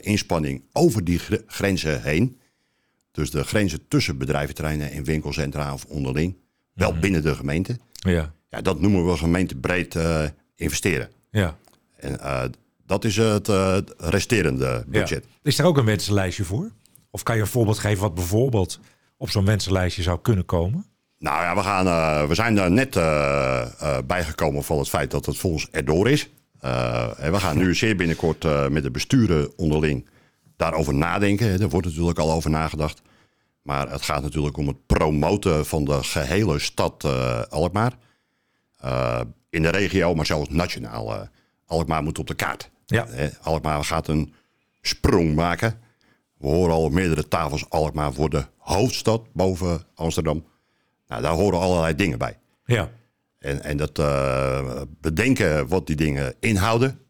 inspanning 0.00 0.62
over 0.72 1.04
die 1.04 1.20
grenzen 1.46 2.02
heen. 2.02 2.38
Dus 3.12 3.30
de 3.30 3.44
grenzen 3.44 3.88
tussen 3.88 4.18
bedrijventerreinen 4.18 4.90
en 4.90 5.04
winkelcentra 5.04 5.72
of 5.72 5.84
onderling. 5.84 6.36
Wel 6.74 6.86
mm 6.88 6.92
-hmm. 6.92 7.02
binnen 7.02 7.22
de 7.22 7.34
gemeente. 7.34 7.78
Ja. 7.92 8.32
Ja, 8.52 8.60
dat 8.60 8.80
noemen 8.80 9.06
we 9.06 9.16
gemeentebreed 9.16 9.94
uh, 9.94 10.24
investeren. 10.56 11.10
Ja. 11.30 11.56
En 11.96 12.12
uh, 12.12 12.42
dat 12.86 13.04
is 13.04 13.16
het 13.16 13.48
uh, 13.48 13.76
resterende 13.96 14.84
budget. 14.86 15.24
Ja. 15.24 15.38
Is 15.42 15.58
er 15.58 15.64
ook 15.64 15.76
een 15.76 15.84
wensenlijstje 15.84 16.44
voor? 16.44 16.70
Of 17.10 17.22
kan 17.22 17.34
je 17.34 17.40
een 17.40 17.46
voorbeeld 17.46 17.78
geven 17.78 18.02
wat 18.02 18.14
bijvoorbeeld 18.14 18.80
op 19.16 19.30
zo'n 19.30 19.44
wensenlijstje 19.44 20.02
zou 20.02 20.18
kunnen 20.22 20.44
komen? 20.44 20.86
Nou 21.18 21.42
ja, 21.42 21.54
we, 21.54 21.62
gaan, 21.62 22.28
we 22.28 22.34
zijn 22.34 22.54
daar 22.54 22.70
net 22.70 22.90
bijgekomen 24.06 24.64
van 24.64 24.78
het 24.78 24.88
feit 24.88 25.10
dat 25.10 25.26
het 25.26 25.36
fonds 25.36 25.68
erdoor 25.70 26.08
is. 26.10 26.30
en 27.18 27.32
we 27.32 27.40
gaan 27.40 27.56
nu 27.56 27.74
zeer 27.74 27.96
binnenkort 27.96 28.70
met 28.70 28.82
de 28.82 28.90
besturen 28.90 29.52
onderling 29.56 30.08
daarover 30.56 30.94
nadenken. 30.94 31.60
Er 31.60 31.68
wordt 31.68 31.86
natuurlijk 31.86 32.18
al 32.18 32.32
over 32.32 32.50
nagedacht. 32.50 33.02
Maar 33.62 33.90
het 33.90 34.02
gaat 34.02 34.22
natuurlijk 34.22 34.56
om 34.56 34.66
het 34.66 34.86
promoten 34.86 35.66
van 35.66 35.84
de 35.84 36.02
gehele 36.02 36.58
stad 36.58 37.04
Alkmaar. 37.48 37.92
Uh, 38.84 39.20
in 39.50 39.62
de 39.62 39.68
regio, 39.68 40.14
maar 40.14 40.26
zelfs 40.26 40.48
nationaal. 40.48 41.14
Uh, 41.14 41.20
Alkmaar 41.66 42.02
moet 42.02 42.18
op 42.18 42.26
de 42.26 42.34
kaart. 42.34 42.70
Ja. 42.86 43.06
Alkmaar 43.42 43.84
gaat 43.84 44.08
een 44.08 44.34
sprong 44.80 45.34
maken. 45.34 45.78
We 46.38 46.46
horen 46.46 46.74
al 46.74 46.84
op 46.84 46.92
meerdere 46.92 47.28
tafels 47.28 47.70
Alkmaar 47.70 48.12
voor 48.12 48.30
de 48.30 48.44
hoofdstad 48.56 49.32
boven 49.32 49.82
Amsterdam. 49.94 50.44
Nou, 51.06 51.22
daar 51.22 51.32
horen 51.32 51.58
allerlei 51.58 51.94
dingen 51.94 52.18
bij. 52.18 52.38
Ja. 52.64 52.90
En, 53.38 53.62
en 53.62 53.76
dat 53.76 53.94
bedenken 55.00 55.68
wat 55.68 55.86
die 55.86 55.96
dingen 55.96 56.34
inhouden. 56.40 57.00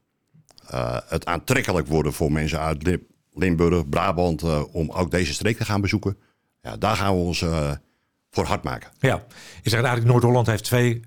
het 1.07 1.27
aantrekkelijk 1.27 1.87
worden 1.87 2.13
voor 2.13 2.33
mensen 2.33 2.61
uit 2.61 2.99
Limburg, 3.33 3.89
Brabant, 3.89 4.43
om 4.73 4.91
ook 4.91 5.11
deze 5.11 5.33
streek 5.33 5.57
te 5.57 5.65
gaan 5.65 5.81
bezoeken. 5.81 6.17
Ja, 6.63 6.77
daar 6.77 6.97
gaan 6.97 7.15
we 7.15 7.21
ons 7.21 7.45
voor 8.31 8.45
hard 8.45 8.63
maken. 8.63 8.91
Ja, 8.99 9.25
je 9.63 9.71
zegt 9.71 9.83
eigenlijk 9.83 10.07
Noord-Holland 10.13 10.47
heeft 10.47 10.65
twee 10.65 11.03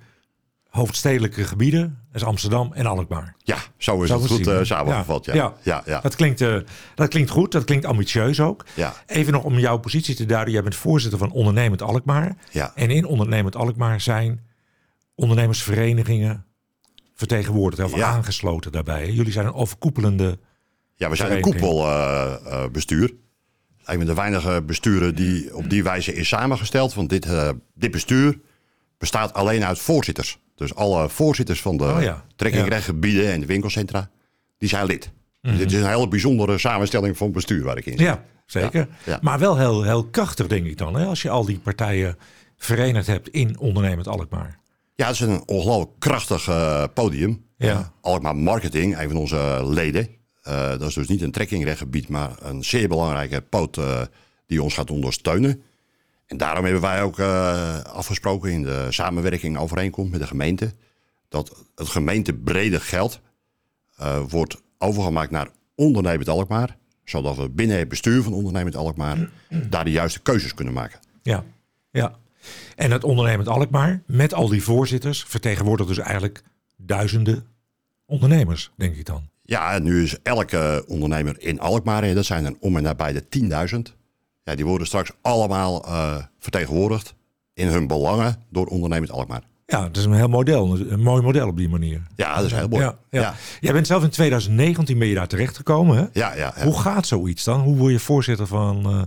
hoofdstedelijke 0.76 1.44
gebieden. 1.44 2.00
Dat 2.12 2.22
is 2.22 2.28
Amsterdam 2.28 2.74
en 2.74 2.86
Alkmaar. 2.86 3.36
Ja, 3.38 3.58
zo 3.78 4.02
is 4.02 4.10
zo 4.10 4.22
het 4.22 4.32
goed 4.32 4.48
uh, 4.48 4.60
samengevat. 4.62 5.26
Ja. 5.26 5.34
Ja. 5.34 5.54
Ja. 5.62 5.82
Ja, 5.86 6.00
Dat, 6.00 6.16
klinkt, 6.16 6.42
uh, 6.42 6.58
dat 6.96 7.10
klinkt 7.10 7.30
goed, 7.30 7.52
dat 7.52 7.64
klinkt 7.64 7.86
ambitieus 7.86 8.40
ook. 8.40 8.66
Ja. 8.74 8.94
Even 9.06 9.34
nog 9.34 9.44
om 9.44 9.60
jouw 9.60 9.78
positie 9.78 10.16
te 10.16 10.26
duiden. 10.26 10.54
Jij 10.54 10.64
bent 10.64 10.76
voorzitter 10.76 11.20
van 11.20 11.32
Ondernemend 11.32 11.82
Alkmaar. 11.82 12.36
Ja. 12.52 12.72
En 12.76 12.90
in 12.90 13.06
Ondernemend 13.06 13.56
Alkmaar 13.56 14.02
zijn 14.02 14.42
ondernemersverenigingen 15.16 16.46
vertegenwoordigd 17.16 17.84
of 17.84 17.96
ja. 17.96 18.08
aangesloten 18.08 18.72
daarbij. 18.72 19.12
Jullie 19.12 19.32
zijn 19.32 19.46
een 19.46 19.54
overkoepelende 19.54 20.40
Ja, 20.96 21.10
we 21.10 21.16
zijn 21.16 21.32
een 21.32 21.42
koepelbestuur. 21.42 23.10
Uh, 23.10 23.16
een 23.86 23.98
van 23.98 24.06
de 24.06 24.14
weinige 24.14 24.64
besturen 24.66 25.16
die 25.16 25.56
op 25.56 25.70
die 25.70 25.84
wijze 25.84 26.14
is 26.14 26.28
samengesteld. 26.28 26.94
Want 26.94 27.10
dit, 27.10 27.28
dit 27.74 27.92
bestuur 27.92 28.40
bestaat 28.98 29.34
alleen 29.34 29.66
uit 29.66 29.80
voorzitters. 29.80 30.40
Dus 30.56 30.76
alle 30.76 31.10
voorzitters 31.10 31.62
van 31.62 31.78
de 31.78 31.84
oh 31.84 32.02
ja. 32.02 32.26
trekkingrechtgebieden 32.36 33.32
en 33.32 33.40
de 33.40 33.46
winkelcentra, 33.46 34.10
die 34.58 34.70
zijn 34.70 34.86
lid. 34.86 35.12
Mm 35.42 35.50
-hmm. 35.50 35.60
Dit 35.60 35.72
is 35.72 35.82
een 35.82 35.90
hele 35.90 36.08
bijzondere 36.08 36.58
samenstelling 36.58 37.18
van 37.18 37.32
bestuur 37.32 37.64
waar 37.64 37.78
ik 37.78 37.86
in 37.86 37.98
zit. 37.98 38.08
Ja, 38.08 38.24
zeker. 38.46 38.80
Ja, 38.80 39.12
ja. 39.12 39.20
Maar 39.22 39.40
wel 39.40 39.58
heel, 39.58 39.84
heel 39.84 40.06
krachtig, 40.06 40.48
denk 40.48 40.66
ik 40.66 40.78
dan, 40.78 40.96
hè? 40.96 41.06
als 41.06 41.22
je 41.22 41.30
al 41.30 41.46
die 41.46 41.60
partijen 41.60 42.18
verenigd 42.58 43.08
hebt 43.08 43.30
in 43.30 43.60
ondernemend 43.60 44.08
Alkmaar. 44.08 44.60
Ja, 44.96 45.06
het 45.06 45.14
is 45.14 45.20
een 45.20 45.44
ongelooflijk 45.46 45.92
krachtig 46.00 46.48
uh, 46.48 46.84
podium. 46.94 47.46
Ja. 47.58 47.92
Alkmaar 48.02 48.36
Marketing, 48.36 49.00
een 49.00 49.10
van 49.10 49.18
onze 49.18 49.62
leden. 49.64 50.08
Uh, 50.48 50.70
dat 50.70 50.82
is 50.82 50.94
dus 50.94 51.08
niet 51.08 51.22
een 51.22 51.32
trekkingrechtgebied, 51.32 52.08
maar 52.10 52.32
een 52.40 52.64
zeer 52.64 52.88
belangrijke 52.88 53.42
poot 53.42 53.78
uh, 53.78 54.02
die 54.48 54.64
ons 54.64 54.74
gaat 54.74 54.92
ondersteunen. 54.92 55.62
En 56.26 56.38
daarom 56.38 56.64
hebben 56.64 56.82
wij 56.82 57.02
ook 57.02 57.20
uh, 57.20 57.80
afgesproken 57.82 58.52
in 58.52 58.64
de 58.64 58.88
samenwerking 58.90 59.58
overeenkomt 59.58 60.12
met 60.12 60.20
de 60.20 60.28
gemeente. 60.28 60.74
Dat 61.30 61.66
het 61.76 61.88
gemeentebrede 61.88 62.80
geld 62.80 63.20
wordt 64.28 64.62
overgemaakt 64.78 65.32
naar 65.32 65.50
ondernemend 65.76 66.30
Alkmaar. 66.30 66.78
Zodat 67.04 67.36
we 67.36 67.50
binnen 67.50 67.78
het 67.78 67.88
bestuur 67.88 68.24
van 68.24 68.34
ondernemend 68.34 68.76
Alkmaar 68.76 69.30
daar 69.70 69.84
de 69.84 69.92
juiste 69.92 70.20
keuzes 70.20 70.54
kunnen 70.54 70.74
maken. 70.74 71.00
Ja, 71.22 71.44
ja. 71.92 72.16
En 72.76 72.92
het 72.92 73.04
ondernemend 73.04 73.48
Alkmaar 73.48 74.04
met 74.06 74.34
al 74.34 74.48
die 74.48 74.64
voorzitters 74.64 75.24
vertegenwoordigt 75.24 75.90
dus 75.90 75.98
eigenlijk 75.98 76.44
duizenden 76.78 77.48
ondernemers, 78.06 78.72
denk 78.76 78.96
ik 78.96 79.06
dan. 79.06 79.30
Ja, 79.48 79.74
en 79.74 79.84
nu 79.84 80.04
is 80.04 80.18
elke 80.24 80.84
ondernemer 80.88 81.36
in 81.42 81.60
Alkmaar, 81.60 82.04
hè, 82.04 82.14
dat 82.14 82.26
zijn 82.26 82.46
er 82.46 82.54
om 82.60 82.78
en 82.78 82.84
nabij 82.84 83.14
de 83.14 83.24
10.000. 83.30 83.96
Ja, 84.44 84.56
die 84.56 84.66
worden 84.66 84.88
straks 84.88 85.12
allemaal 85.22 85.86
eh, 85.86 86.16
vertegenwoordigd 86.40 87.14
in 87.54 87.68
hun 87.68 87.88
belangen 87.88 88.36
door 88.50 88.66
ondernemers 88.66 89.12
Alkmaar. 89.12 89.42
Ja, 89.66 89.84
het 89.84 89.98
is 89.98 90.06
een 90.06 90.14
heel 90.14 90.28
model, 90.28 90.80
een 90.90 91.02
mooi 91.02 91.22
model 91.22 91.48
op 91.48 91.58
die 91.58 91.70
manier. 91.70 92.02
Ja, 92.16 92.36
dat 92.36 92.46
is 92.46 92.52
heel 92.52 92.68
mooi. 92.68 92.84
Ja, 92.84 92.98
ja. 93.10 93.34
Jij 93.60 93.74
bent 93.74 93.88
zelf 93.88 94.04
in 94.04 94.10
2019 94.10 95.00
ben 95.00 95.08
je 95.08 95.16
daar 95.16 95.28
terechtgekomen. 95.28 95.98
Hè? 95.98 96.06
Ja, 96.12 96.36
ja, 96.36 96.54
ja. 96.56 96.64
Hoe 96.64 96.80
gaat 96.80 97.08
zoiets 97.08 97.44
dan? 97.44 97.60
Hoe 97.62 97.76
word 97.76 97.92
je 97.92 98.00
voorzitter 98.00 98.48
van, 98.48 98.96
uh, 98.96 99.02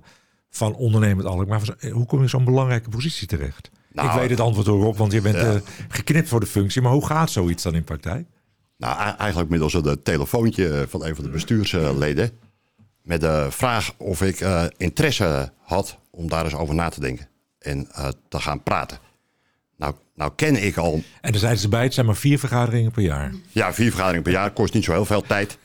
van 0.50 0.74
Ondernemend 0.74 1.26
Alkmaar? 1.26 1.76
Hoe 1.92 2.06
kom 2.06 2.18
je 2.18 2.24
in 2.24 2.30
zo'n 2.30 2.44
belangrijke 2.44 2.88
positie 2.88 3.26
terecht? 3.26 3.70
Nou, 3.92 4.08
ik 4.08 4.14
weet 4.14 4.30
het 4.30 4.40
antwoord 4.40 4.66
erop, 4.66 4.96
want 4.96 5.12
je 5.12 5.20
bent 5.20 5.36
uh, 5.36 5.54
geknipt 5.88 6.28
voor 6.28 6.40
de 6.40 6.46
functie. 6.46 6.82
Maar 6.82 6.92
hoe 6.92 7.06
gaat 7.06 7.30
zoiets 7.30 7.62
dan 7.62 7.74
in 7.74 7.84
praktijk? 7.84 8.26
Nou, 8.78 9.16
eigenlijk 9.18 9.50
middels 9.50 9.74
een 9.74 10.02
telefoontje 10.02 10.86
van 10.88 11.04
een 11.04 11.14
van 11.14 11.24
de 11.24 11.30
bestuursleden. 11.30 12.30
Met 13.02 13.20
de 13.20 13.46
vraag 13.50 13.94
of 13.96 14.22
ik 14.22 14.40
uh, 14.40 14.64
interesse 14.76 15.52
had 15.60 15.98
om 16.10 16.28
daar 16.28 16.44
eens 16.44 16.54
over 16.54 16.74
na 16.74 16.88
te 16.88 17.00
denken. 17.00 17.28
En 17.58 17.88
uh, 17.98 18.08
te 18.28 18.40
gaan 18.40 18.62
praten. 18.62 18.98
Nou, 19.76 19.94
nou 20.14 20.32
ken 20.36 20.64
ik 20.64 20.76
al... 20.76 21.02
En 21.20 21.30
dan 21.30 21.40
zeiden 21.40 21.60
ze 21.60 21.68
bij, 21.68 21.82
het 21.82 21.94
zijn 21.94 22.06
maar 22.06 22.16
vier 22.16 22.38
vergaderingen 22.38 22.90
per 22.90 23.02
jaar. 23.02 23.32
Ja, 23.48 23.72
vier 23.72 23.88
vergaderingen 23.88 24.22
per 24.22 24.32
jaar. 24.32 24.50
Kost 24.50 24.74
niet 24.74 24.84
zo 24.84 24.92
heel 24.92 25.04
veel 25.04 25.22
tijd. 25.22 25.58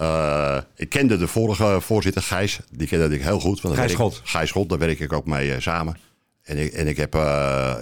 Uh, 0.00 0.58
ik 0.74 0.88
kende 0.88 1.16
de 1.16 1.26
vorige 1.26 1.80
voorzitter, 1.80 2.22
Gijs. 2.22 2.60
Die 2.70 2.88
kende 2.88 3.14
ik 3.14 3.22
heel 3.22 3.40
goed. 3.40 3.60
Gijs 3.60 3.92
Schot. 3.92 4.20
Gijs 4.24 4.48
Schot, 4.48 4.68
daar 4.68 4.78
werk 4.78 5.00
ik 5.00 5.12
ook 5.12 5.26
mee 5.26 5.60
samen. 5.60 5.96
En 6.42 6.56
ik, 6.56 6.72
en 6.72 6.86
ik 6.86 6.96
heb 6.96 7.14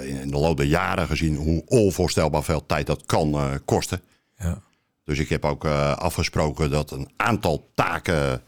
in 0.02 0.30
de 0.30 0.38
loop 0.38 0.56
der 0.56 0.66
jaren 0.66 1.06
gezien 1.06 1.37
hoe 1.37 1.62
onvoorstelbaar 1.66 2.45
veel 2.45 2.66
tijd 2.66 2.87
dat 2.87 3.02
kan 3.06 3.61
kosten. 3.64 4.00
Ja. 4.38 4.64
Dus 5.06 5.18
ik 5.18 5.28
heb 5.28 5.44
ook 5.44 5.64
afgesproken 5.64 6.70
dat 6.70 6.90
een 6.90 7.08
aantal 7.16 7.70
taken 7.75 8.42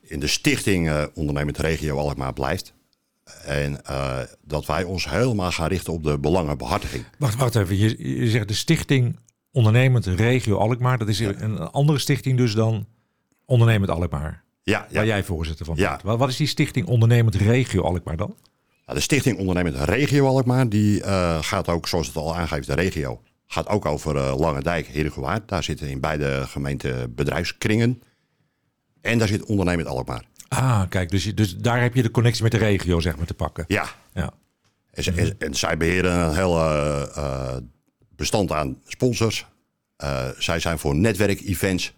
in 0.00 0.20
de 0.20 0.26
stichting 0.26 1.08
Ondernemend 1.14 1.58
Regio 1.58 1.98
Alkmaar 1.98 2.32
blijft. 2.32 2.74
En 3.44 3.80
uh, 3.90 4.18
dat 4.44 4.66
wij 4.66 4.84
ons 4.84 5.10
helemaal 5.10 5.52
gaan 5.52 5.68
richten 5.68 5.92
op 5.92 6.02
de 6.02 6.18
belangenbehartiging. 6.18 7.04
Wacht, 7.18 7.36
wacht 7.36 7.54
even. 7.54 7.76
Je, 7.78 8.18
je 8.20 8.30
zegt 8.30 8.48
de 8.48 8.54
stichting 8.54 9.18
Ondernemend 9.52 10.06
Regio 10.06 10.56
Alkmaar. 10.56 10.98
Dat 10.98 11.08
is 11.08 11.18
een 11.18 11.58
andere 11.58 11.98
stichting 11.98 12.36
dus 12.36 12.54
dan 12.54 12.86
Ondernemend 13.46 13.90
Alkmaar. 13.90 14.42
Ja, 14.62 14.86
ja. 14.88 14.94
Waar 14.94 15.06
jij 15.06 15.24
voorzitter 15.24 15.66
van 15.66 15.74
bent. 15.74 16.02
Ja. 16.02 16.16
Wat 16.16 16.28
is 16.28 16.36
die 16.36 16.46
stichting 16.46 16.86
Ondernemend 16.86 17.34
Regio 17.34 17.82
Alkmaar 17.82 18.16
dan? 18.16 18.36
Nou, 18.86 18.98
de 18.98 19.00
stichting 19.00 19.38
Ondernemend 19.38 19.76
Regio 19.76 20.26
Alkmaar 20.26 20.68
die 20.68 21.00
uh, 21.00 21.42
gaat 21.42 21.68
ook, 21.68 21.88
zoals 21.88 22.06
het 22.06 22.16
al 22.16 22.36
aangeeft, 22.36 22.66
de 22.66 22.74
regio. 22.74 23.22
Gaat 23.52 23.68
ook 23.68 23.86
over 23.86 24.16
uh, 24.16 24.38
Lange 24.38 24.62
Dijk, 24.62 24.86
Herengewaard. 24.86 25.48
Daar 25.48 25.62
zitten 25.62 25.88
in 25.88 26.00
beide 26.00 26.46
gemeenten 26.46 27.14
bedrijfskringen. 27.14 28.02
En 29.00 29.18
daar 29.18 29.28
zit 29.28 29.44
Ondernemend 29.44 29.88
Alkmaar. 29.88 30.24
Ah, 30.48 30.82
kijk, 30.88 31.10
dus, 31.10 31.34
dus 31.34 31.56
daar 31.56 31.80
heb 31.80 31.94
je 31.94 32.02
de 32.02 32.10
connectie 32.10 32.42
met 32.42 32.52
de 32.52 32.58
regio 32.58 33.00
zeg 33.00 33.16
maar 33.16 33.26
te 33.26 33.34
pakken. 33.34 33.64
Ja. 33.68 33.86
ja. 34.12 34.32
En, 34.90 35.16
en, 35.16 35.34
en 35.38 35.54
zij 35.54 35.76
beheren 35.76 36.18
een 36.18 36.34
heel 36.34 36.56
uh, 36.56 37.56
bestand 38.16 38.52
aan 38.52 38.78
sponsors. 38.86 39.46
Zij 40.38 40.58
zijn 40.58 40.78
voor 40.78 40.94
netwerkevents. 40.94 41.94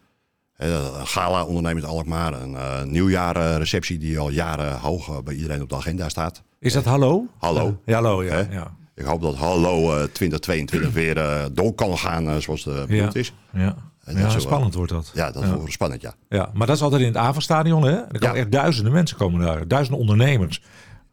Een 0.56 1.06
gala 1.06 1.44
ondernemend 1.44 1.84
Alkmaar. 1.84 2.32
Een 2.32 2.52
uh, 2.52 2.82
nieuwjaarreceptie 2.82 3.98
die 3.98 4.18
al 4.18 4.30
jaren 4.30 4.78
hoog 4.78 5.22
bij 5.22 5.34
iedereen 5.34 5.62
op 5.62 5.68
de 5.68 5.76
agenda 5.76 6.08
staat. 6.08 6.42
Is 6.58 6.72
dat 6.72 6.84
hallo? 6.84 7.26
Hallo. 7.38 7.80
Ja, 7.84 7.94
hallo, 7.94 8.24
ja. 8.24 8.46
ja. 8.50 8.76
Ik 8.94 9.04
hoop 9.04 9.22
dat 9.22 9.34
hallo 9.34 10.06
2022 10.12 10.92
weer 11.02 11.48
door 11.52 11.74
kan 11.74 11.98
gaan 11.98 12.42
zoals 12.42 12.64
de 12.64 12.84
bedoeld 12.88 13.12
ja. 13.12 13.20
is. 13.20 13.32
Ja. 13.52 13.76
En 14.04 14.18
ja, 14.18 14.38
spannend 14.38 14.74
wordt 14.74 14.92
dat. 14.92 15.10
Ja, 15.14 15.30
dat 15.30 15.44
wordt 15.44 15.72
spannend, 15.72 16.02
ja. 16.02 16.14
ja. 16.28 16.50
Maar 16.54 16.66
dat 16.66 16.76
is 16.76 16.82
altijd 16.82 17.00
in 17.00 17.06
het 17.06 17.16
Avanstadion, 17.16 17.82
hè? 17.82 17.92
Er 17.92 18.18
komen 18.18 18.36
echt 18.36 18.52
duizenden 18.52 18.92
mensen 18.92 19.16
komen 19.16 19.40
daar. 19.40 19.68
Duizenden 19.68 20.00
ondernemers. 20.00 20.60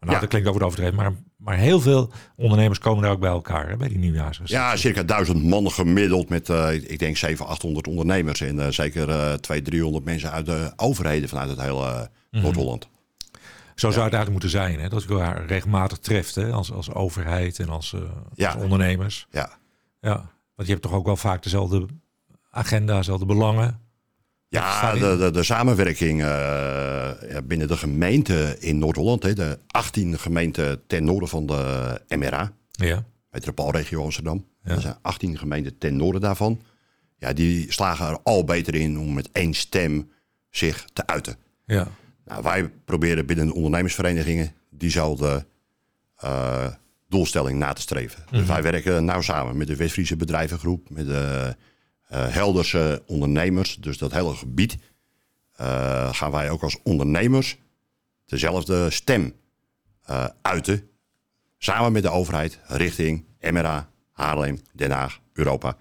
Nou, 0.00 0.20
dat 0.20 0.28
klinkt 0.28 0.48
over 0.48 0.64
overdreven, 0.64 0.94
maar, 0.94 1.12
maar 1.36 1.56
heel 1.56 1.80
veel 1.80 2.12
ondernemers 2.36 2.78
komen 2.78 3.02
daar 3.02 3.12
ook 3.12 3.20
bij 3.20 3.30
elkaar, 3.30 3.68
hè, 3.68 3.76
bij 3.76 3.88
die 3.88 3.98
nieuwjaars. 3.98 4.40
Ja, 4.44 4.76
circa 4.76 5.02
duizend 5.02 5.44
man 5.44 5.70
gemiddeld 5.70 6.28
met, 6.28 6.48
uh, 6.48 6.72
ik 6.72 6.98
denk, 6.98 7.16
700, 7.16 7.50
800 7.50 7.86
ondernemers. 7.86 8.40
En 8.40 8.56
uh, 8.56 8.66
zeker 8.68 9.08
uh, 9.08 9.32
200, 9.32 9.64
300 9.64 10.04
mensen 10.04 10.30
uit 10.30 10.46
de 10.46 10.72
overheden 10.76 11.28
vanuit 11.28 11.48
het 11.48 11.60
hele 11.60 12.10
mm. 12.30 12.40
Noord-Holland. 12.40 12.88
Zo 13.74 13.90
zou 13.90 14.04
het 14.04 14.14
eigenlijk 14.14 14.30
moeten 14.30 14.50
zijn, 14.50 14.80
hè? 14.80 14.88
dat 14.88 15.02
je 15.02 15.08
elkaar 15.08 15.46
regelmatig 15.46 15.98
treft, 15.98 16.34
hè? 16.34 16.52
Als, 16.52 16.72
als 16.72 16.92
overheid 16.92 17.58
en 17.58 17.68
als, 17.68 17.94
als 18.36 18.54
ondernemers. 18.54 19.26
Ja. 19.30 19.50
ja. 20.00 20.30
Want 20.54 20.68
je 20.68 20.72
hebt 20.72 20.82
toch 20.82 20.92
ook 20.92 21.06
wel 21.06 21.16
vaak 21.16 21.42
dezelfde 21.42 21.86
agenda, 22.50 22.96
dezelfde 22.96 23.26
belangen. 23.26 23.80
Ja, 24.48 24.94
de, 24.94 25.16
de, 25.16 25.30
de 25.30 25.42
samenwerking 25.42 26.20
uh, 26.20 27.10
binnen 27.44 27.68
de 27.68 27.76
gemeente 27.76 28.56
in 28.58 28.78
Noord-Holland, 28.78 29.36
de 29.36 29.58
18 29.66 30.18
gemeenten 30.18 30.86
ten 30.86 31.04
noorden 31.04 31.28
van 31.28 31.46
de 31.46 32.00
MRA, 32.08 32.52
ja. 32.70 33.04
metropoolregio 33.30 34.02
Amsterdam. 34.02 34.46
Ja. 34.62 34.74
Er 34.74 34.80
zijn 34.80 34.96
18 35.02 35.38
gemeenten 35.38 35.78
ten 35.78 35.96
noorden 35.96 36.20
daarvan. 36.20 36.62
Ja, 37.18 37.32
die 37.32 37.72
slagen 37.72 38.06
er 38.06 38.18
al 38.22 38.44
beter 38.44 38.74
in 38.74 38.98
om 38.98 39.14
met 39.14 39.28
één 39.32 39.54
stem 39.54 40.10
zich 40.50 40.84
te 40.92 41.06
uiten. 41.06 41.36
Ja. 41.64 41.88
Nou, 42.24 42.42
wij 42.42 42.68
proberen 42.84 43.26
binnen 43.26 43.46
de 43.46 43.54
ondernemersverenigingen 43.54 44.54
diezelfde 44.70 45.46
uh, 46.24 46.66
doelstelling 47.08 47.58
na 47.58 47.72
te 47.72 47.80
streven. 47.80 48.18
Mm 48.20 48.28
-hmm. 48.28 48.38
Dus 48.38 48.48
wij 48.48 48.62
werken 48.62 49.04
nauw 49.04 49.20
samen 49.20 49.56
met 49.56 49.66
de 49.66 49.76
West-Friese 49.76 50.16
bedrijvengroep, 50.16 50.90
met 50.90 51.06
de 51.06 51.56
uh, 52.12 52.28
Helderse 52.28 53.02
ondernemers, 53.06 53.76
dus 53.76 53.98
dat 53.98 54.12
hele 54.12 54.34
gebied, 54.34 54.76
uh, 55.60 56.14
gaan 56.14 56.30
wij 56.30 56.50
ook 56.50 56.62
als 56.62 56.78
ondernemers 56.82 57.58
dezelfde 58.26 58.90
stem 58.90 59.34
uiten. 60.42 60.88
Samen 61.58 61.92
met 61.92 62.02
de 62.02 62.10
overheid 62.10 62.58
richting 62.66 63.24
MRA, 63.40 63.90
Haarlem, 64.12 64.60
Den 64.72 64.90
Haag, 64.90 65.20
Europa. 65.32 65.76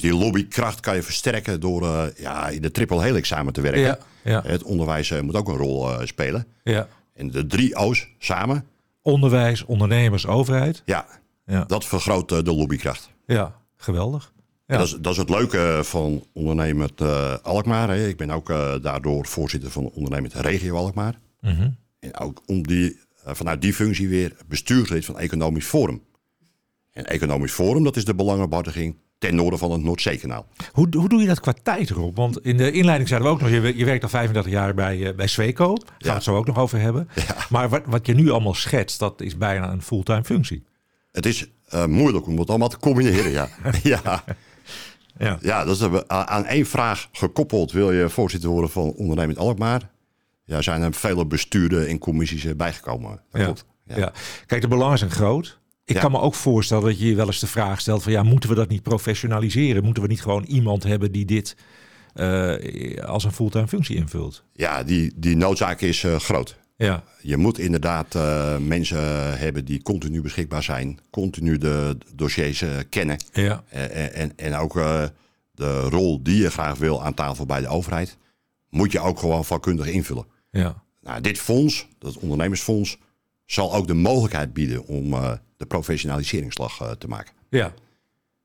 Dus 0.00 0.10
die 0.10 0.20
lobbykracht 0.20 0.80
kan 0.80 0.94
je 0.94 1.02
versterken 1.02 1.60
door 1.60 2.12
ja, 2.16 2.48
in 2.48 2.62
de 2.62 2.70
triple 2.70 3.02
helix 3.02 3.28
samen 3.28 3.52
te 3.52 3.60
werken. 3.60 3.80
Ja, 3.80 3.98
ja. 4.24 4.42
Het 4.46 4.62
onderwijs 4.62 5.20
moet 5.20 5.34
ook 5.34 5.48
een 5.48 5.56
rol 5.56 6.06
spelen. 6.06 6.46
Ja. 6.62 6.88
En 7.14 7.30
de 7.30 7.46
drie 7.46 7.76
O's 7.76 8.08
samen. 8.18 8.64
Onderwijs, 9.02 9.64
ondernemers, 9.64 10.26
overheid. 10.26 10.82
Ja, 10.84 11.06
ja. 11.46 11.64
dat 11.64 11.84
vergroot 11.84 12.28
de 12.28 12.54
lobbykracht. 12.54 13.10
Ja, 13.26 13.54
geweldig. 13.76 14.32
Ja. 14.66 14.76
Dat, 14.76 14.86
is, 14.86 14.96
dat, 15.00 15.12
is, 15.12 15.18
het 15.18 15.30
leuke 15.30 15.80
van 15.82 16.24
ondernemer 16.32 16.90
uh, 17.02 17.34
Alkmaar. 17.42 17.88
Hè. 17.88 18.08
Ik 18.08 18.16
ben 18.16 18.30
ook 18.30 18.48
daardoor 18.82 19.26
voorzitter 19.26 19.70
van 19.70 19.90
ondernemend 19.90 20.34
regio 20.34 20.76
Alkmaar. 20.76 21.18
Mm 21.40 21.54
-hmm. 21.54 21.76
En 21.98 22.16
ook 22.16 22.42
om 22.46 22.66
die, 22.66 22.98
vanuit 23.24 23.62
die 23.62 23.74
functie 23.74 24.08
weer 24.08 24.36
bestuurslid 24.46 25.04
van 25.04 25.18
Economisch 25.18 25.66
Forum. 25.66 26.02
En 26.92 27.06
Economisch 27.06 27.52
Forum, 27.52 27.84
dat 27.84 27.96
is 27.96 28.04
de 28.04 28.14
belangenbehartiging 28.14 28.96
ten 29.18 29.34
noorden 29.34 29.58
van 29.58 29.70
het 29.70 29.82
Noordzeekanaal. 29.82 30.46
Hoe, 30.72 30.86
hoe 30.96 31.08
doe 31.08 31.20
je 31.20 31.26
dat 31.26 31.40
qua 31.40 31.54
tijd 31.62 31.90
erop? 31.90 32.16
Want 32.16 32.44
in 32.44 32.56
de 32.56 32.72
inleiding 32.72 33.08
zeiden 33.08 33.28
we 33.28 33.34
ook 33.34 33.40
nog, 33.40 33.50
je, 33.50 33.76
je 33.76 33.84
werkt 33.84 34.02
al 34.02 34.08
35 34.08 34.52
jaar 34.52 34.74
bij, 34.74 35.14
bij 35.14 35.26
Sweco. 35.26 35.74
Daar 35.74 35.86
gaan 35.86 36.08
we 36.08 36.10
het 36.10 36.22
zo 36.22 36.36
ook 36.36 36.46
nog 36.46 36.58
over 36.58 36.80
hebben. 36.80 37.08
Ja. 37.14 37.36
Maar 37.50 37.68
wat, 37.68 37.82
wat 37.86 38.06
je 38.06 38.14
nu 38.14 38.30
allemaal 38.30 38.54
schetst, 38.54 38.98
dat 38.98 39.20
is 39.20 39.36
bijna 39.36 39.70
een 39.70 39.82
fulltime 39.82 40.24
functie. 40.24 40.64
Het 41.12 41.26
is 41.26 41.46
moeilijk 41.86 42.26
om 42.26 42.38
het 42.38 42.48
allemaal 42.48 42.68
te 42.68 42.78
combineren, 42.78 43.30
ja. 43.30 43.48
ja. 43.82 44.24
Ja. 45.18 45.38
ja, 45.40 45.64
dat 45.64 45.76
is 45.76 46.06
aan 46.06 46.44
één 46.44 46.66
vraag 46.66 47.08
gekoppeld. 47.12 47.72
Wil 47.72 47.92
je 47.92 48.08
voorzitter 48.08 48.50
worden 48.50 48.70
van 48.70 48.92
Ondernemend 48.92 49.38
Alkmaar? 49.38 49.90
Ja, 50.44 50.62
zijn 50.62 50.82
er 50.82 50.94
vele 50.94 51.26
besturen 51.26 51.88
en 51.88 51.98
commissies 51.98 52.56
bijgekomen. 52.56 53.10
Dat 53.10 53.40
ja. 53.40 53.44
klopt. 53.44 53.64
Ja. 53.84 53.96
ja. 53.96 54.12
Kijk, 54.46 54.60
de 54.60 54.68
belangen 54.68 54.98
zijn 54.98 55.10
groot. 55.10 55.58
Ik 55.88 55.94
Ja. 55.94 56.00
kan 56.00 56.10
me 56.10 56.20
ook 56.20 56.34
voorstellen 56.34 56.84
dat 56.84 56.98
je 56.98 57.06
je 57.06 57.14
wel 57.14 57.26
eens 57.26 57.40
de 57.40 57.46
vraag 57.46 57.80
stelt 57.80 58.02
van 58.02 58.12
ja, 58.12 58.22
moeten 58.22 58.48
we 58.48 58.54
dat 58.54 58.68
niet 58.68 58.82
professionaliseren? 58.82 59.84
Moeten 59.84 60.02
we 60.02 60.08
niet 60.08 60.22
gewoon 60.22 60.44
iemand 60.44 60.82
hebben 60.82 61.12
die 61.12 61.24
dit 61.24 61.56
eh, 62.14 63.04
als 63.04 63.24
een 63.24 63.32
fulltime 63.32 63.68
functie 63.68 63.96
invult? 63.96 64.44
Ja, 64.52 64.82
die, 64.82 65.12
die 65.16 65.36
noodzaak 65.36 65.80
is 65.80 66.02
uh, 66.02 66.16
groot. 66.16 66.56
Ja, 66.76 67.04
Je 67.22 67.36
moet 67.36 67.58
inderdaad 67.58 68.14
uh, 68.14 68.56
mensen 68.58 69.38
hebben 69.38 69.64
die 69.64 69.82
continu 69.82 70.20
beschikbaar 70.22 70.62
zijn, 70.62 70.98
continu 71.10 71.58
de 71.58 71.96
dossiers 72.14 72.64
kennen. 72.90 73.16
ja, 73.32 73.64
En, 73.68 74.12
en, 74.14 74.32
en 74.36 74.54
ook 74.54 74.74
de 75.54 75.80
rol 75.80 76.22
die 76.22 76.36
je 76.42 76.50
graag 76.50 76.78
wil 76.78 77.02
aan 77.04 77.14
tafel 77.14 77.46
bij 77.46 77.60
de 77.60 77.68
overheid, 77.68 78.16
moet 78.70 78.92
je 78.92 79.00
ook 79.00 79.18
gewoon 79.18 79.44
vakkundig 79.44 79.86
invullen. 79.86 80.26
ja. 80.50 80.84
Nou, 81.00 81.20
dit 81.20 81.38
fonds, 81.38 81.88
dat 81.98 82.16
ondernemersfonds, 82.18 82.98
zal 83.44 83.74
ook 83.74 83.86
de 83.86 83.94
mogelijkheid 83.94 84.52
bieden 84.52 84.86
om 84.86 85.14
de 85.56 85.66
professionaliseringsslag 85.66 86.80
uh, 86.82 86.90
te 86.90 87.08
maken. 87.08 87.32
Ja, 87.50 87.72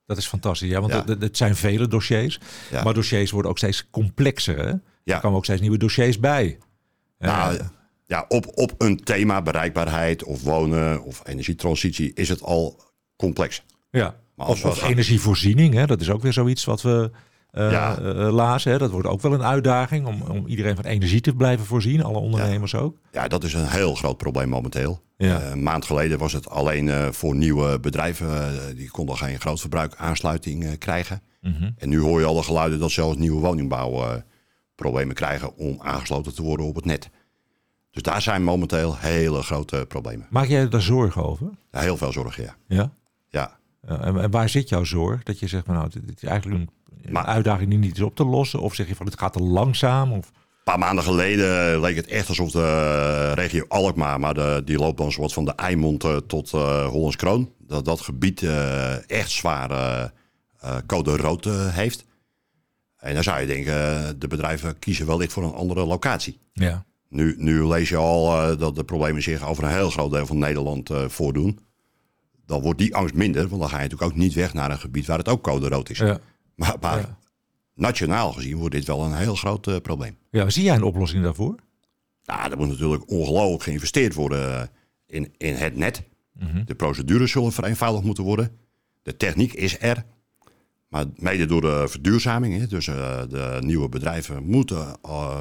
dat 0.06 0.18
is 0.18 0.28
fantastisch. 0.28 0.70
Ja, 0.70 0.82
want 0.82 0.94
Ja. 0.94 1.16
het, 1.20 1.38
zijn 1.38 1.56
vele 1.56 1.88
dossiers. 1.88 2.40
Ja. 2.72 2.84
Maar 2.84 2.94
dossiers 2.94 3.32
worden 3.32 3.52
ook 3.52 3.58
steeds 3.58 3.90
complexer. 3.90 4.58
Hè? 4.58 4.74
Ja. 5.04 5.16
Er 5.16 5.20
komen 5.22 5.38
ook 5.38 5.44
steeds 5.44 5.62
nieuwe 5.62 5.78
dossiers 5.78 6.20
bij. 6.20 6.58
Nou, 7.20 7.56
Eh, 7.58 7.66
ja, 8.06 8.26
op, 8.28 8.52
op 8.58 8.74
een 8.78 9.04
thema 9.04 9.42
bereikbaarheid 9.42 10.24
of 10.24 10.44
wonen 10.44 11.04
of 11.04 11.22
energietransitie 11.28 12.14
is 12.14 12.30
het 12.30 12.42
al 12.42 12.84
complex. 13.16 13.64
ja, 13.92 14.16
Maar 14.36 14.46
als 14.46 14.56
Of, 14.58 14.64
we 14.64 14.70
of 14.70 14.80
gaan- 14.80 14.90
energievoorziening, 14.90 15.74
hè? 15.74 15.86
dat 15.86 16.02
is 16.02 16.10
ook 16.10 16.22
weer 16.22 16.34
zoiets 16.34 16.66
wat 16.66 16.82
we 16.82 17.12
eh 17.52 17.72
Ja. 17.72 17.98
eh, 17.98 18.34
lazen. 18.34 18.72
Hè? 18.72 18.78
Dat 18.78 18.92
wordt 18.92 19.08
ook 19.08 19.22
wel 19.22 19.34
een 19.34 19.44
uitdaging 19.44 20.08
om, 20.08 20.22
om 20.22 20.48
iedereen 20.48 20.76
van 20.76 20.86
energie 20.86 21.22
te 21.22 21.34
blijven 21.34 21.66
voorzien, 21.66 22.04
alle 22.04 22.18
ondernemers 22.18 22.76
ook. 22.76 22.98
Ja, 23.12 23.28
dat 23.28 23.44
is 23.44 23.54
een 23.54 23.68
heel 23.68 23.96
groot 23.96 24.18
probleem 24.18 24.50
momenteel. 24.50 25.02
Ja. 25.18 25.40
Eh, 25.42 25.50
een 25.50 25.64
maand 25.64 25.86
geleden 25.86 26.18
was 26.18 26.34
het 26.34 26.50
alleen 26.50 27.14
voor 27.14 27.36
nieuwe 27.36 27.80
bedrijven. 27.80 28.76
die 28.76 28.90
konden 28.90 29.18
geen 29.18 29.40
grootverbruik 29.40 29.96
aansluiting 29.96 30.64
eh, 30.64 30.72
krijgen. 30.78 31.22
Mhm. 31.42 31.70
En 31.78 31.90
nu 31.90 32.00
hoor 32.00 32.20
je 32.20 32.26
al 32.26 32.36
de 32.36 32.44
geluiden 32.44 32.80
dat 32.80 32.92
zelfs 32.92 33.18
nieuwe 33.18 33.42
woningbouw 33.42 34.22
problemen 34.76 35.16
krijgen 35.16 35.56
om 35.56 35.78
aangesloten 35.82 36.36
te 36.36 36.42
worden 36.42 36.66
op 36.66 36.76
het 36.76 36.86
net. 36.86 37.10
Dus 37.92 38.02
daar 38.02 38.22
zijn 38.22 38.44
momenteel 38.44 38.98
hele 38.98 39.42
grote 39.42 39.86
problemen. 39.88 40.28
Maak 40.30 40.48
jij 40.48 40.70
daar 40.70 40.82
zorgen 40.82 41.24
over? 41.24 41.48
Heel 41.72 41.98
veel 41.98 42.12
zorgen, 42.12 42.44
ja. 42.44 42.56
Ja. 42.68 42.94
ja. 43.30 43.60
En, 43.98 44.32
waar 44.32 44.50
zit 44.50 44.70
jouw 44.70 44.84
zorg? 44.84 45.24
Dat 45.24 45.40
je 45.40 45.48
zegt, 45.48 45.66
van, 45.66 45.76
nou, 45.76 45.90
dit 45.90 46.22
is 46.22 46.30
eigenlijk 46.30 46.62
een, 46.62 46.70
een 47.06 47.12
Maar- 47.12 47.26
uitdaging 47.26 47.70
die 47.70 47.80
niet 47.80 47.96
is 47.96 48.02
op 48.04 48.16
te 48.16 48.26
lossen. 48.26 48.60
Of 48.60 48.74
zeg 48.76 48.88
je 48.88 48.96
van, 48.96 49.06
het 49.06 49.20
gaat 49.20 49.34
te 49.34 49.40
langzaam? 49.44 50.12
Of... 50.12 50.28
Een 50.28 50.64
paar 50.64 50.80
maanden 50.80 51.04
geleden 51.04 51.80
leek 51.80 51.96
het 51.96 52.08
echt 52.08 52.28
alsof 52.28 52.52
de 52.52 53.32
regio 53.34 53.66
Alkmaar, 53.68 54.20
maar 54.20 54.34
de, 54.34 54.62
die 54.66 54.78
loopt 54.78 54.98
dan 54.98 55.14
wat 55.18 55.34
van 55.34 55.46
de 55.46 55.52
Eimond 55.56 56.04
eh, 56.04 56.16
tot 56.18 56.54
eh 56.54 56.88
Hollands 56.88 57.16
Kroon, 57.16 57.52
dat 57.68 57.86
dat 57.86 58.02
gebied 58.02 58.42
eh, 58.44 59.10
echt 59.10 59.30
zwaar 59.30 59.72
eh, 59.72 60.04
eh, 60.60 60.78
code 60.86 61.18
rood 61.18 61.46
heeft. 61.72 62.06
En 62.98 63.14
dan 63.14 63.24
zou 63.24 63.40
je 63.42 63.48
denken, 63.48 64.20
de 64.20 64.28
bedrijven 64.28 64.80
kiezen 64.80 65.06
wellicht 65.06 65.34
voor 65.34 65.44
een 65.44 65.54
andere 65.54 65.86
locatie. 65.86 66.40
Ja. 66.54 66.86
Nu, 67.10 67.36
nu 67.38 67.66
lees 67.68 67.90
je 67.90 67.96
al 67.98 68.58
dat 68.58 68.76
de 68.76 68.84
problemen 68.84 69.22
zich 69.24 69.48
over 69.48 69.64
een 69.64 69.70
heel 69.74 69.90
groot 69.90 70.12
deel 70.12 70.26
van 70.26 70.38
Nederland 70.38 70.90
voordoen. 71.08 71.60
Dan 72.46 72.62
wordt 72.62 72.80
die 72.80 72.96
angst 72.96 73.14
minder, 73.14 73.48
want 73.48 73.62
dan 73.62 73.70
ga 73.70 73.76
je 73.78 73.84
natuurlijk 73.84 74.12
ook 74.12 74.18
niet 74.18 74.34
weg 74.34 74.54
naar 74.54 74.72
een 74.72 74.80
gebied 74.80 75.06
waar 75.06 75.18
het 75.18 75.30
ook 75.30 75.44
code 75.44 75.68
rood 75.68 75.90
is. 75.90 75.98
Ja. 75.98 76.20
Maar, 76.62 76.76
maar 76.82 77.00
Ja. 77.00 77.18
nationaal 77.76 78.32
gezien 78.32 78.58
wordt 78.58 78.76
dit 78.76 78.86
wel 78.86 79.04
een 79.04 79.16
heel 79.16 79.36
groot 79.36 79.68
eh, 79.68 79.76
probleem. 79.82 80.18
ja, 80.32 80.50
zie 80.50 80.64
jij 80.64 80.76
een 80.76 80.84
oplossing 80.84 81.24
daarvoor? 81.24 81.56
Nou, 82.26 82.52
er 82.52 82.58
moet 82.58 82.68
natuurlijk 82.68 83.10
ongelooflijk 83.10 83.64
geïnvesteerd 83.64 84.14
worden 84.14 84.62
eh, 84.62 84.68
in, 85.06 85.34
in 85.38 85.54
het 85.56 85.76
net. 85.76 86.04
De 86.66 86.76
procedures 86.76 87.32
zullen 87.32 87.52
vereenvoudigd 87.52 88.06
moeten 88.06 88.24
worden. 88.24 88.58
De 89.04 89.18
techniek 89.18 89.54
is 89.54 89.80
er. 89.80 90.06
Maar 90.88 91.06
mede 91.16 91.46
door 91.46 91.62
de 91.62 91.86
verduurzaming, 91.88 92.58
hè, 92.60 92.68
dus 92.68 92.88
eh, 92.88 93.22
de 93.30 93.58
nieuwe 93.60 93.90
bedrijven 93.90 94.44
moeten 94.44 94.98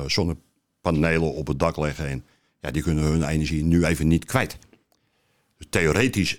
zonnepanelen 0.07 1.33
op 1.33 1.47
het 1.47 1.59
dak 1.59 1.77
leggen. 1.77 2.07
En 2.09 2.25
ja, 2.61 2.71
die 2.71 2.83
kunnen 2.83 3.05
hun 3.05 3.23
energie 3.23 3.65
nu 3.65 3.85
even 3.85 4.09
niet 4.09 4.25
kwijt. 4.25 4.59
Dus 5.57 5.67
theoretisch 5.71 6.39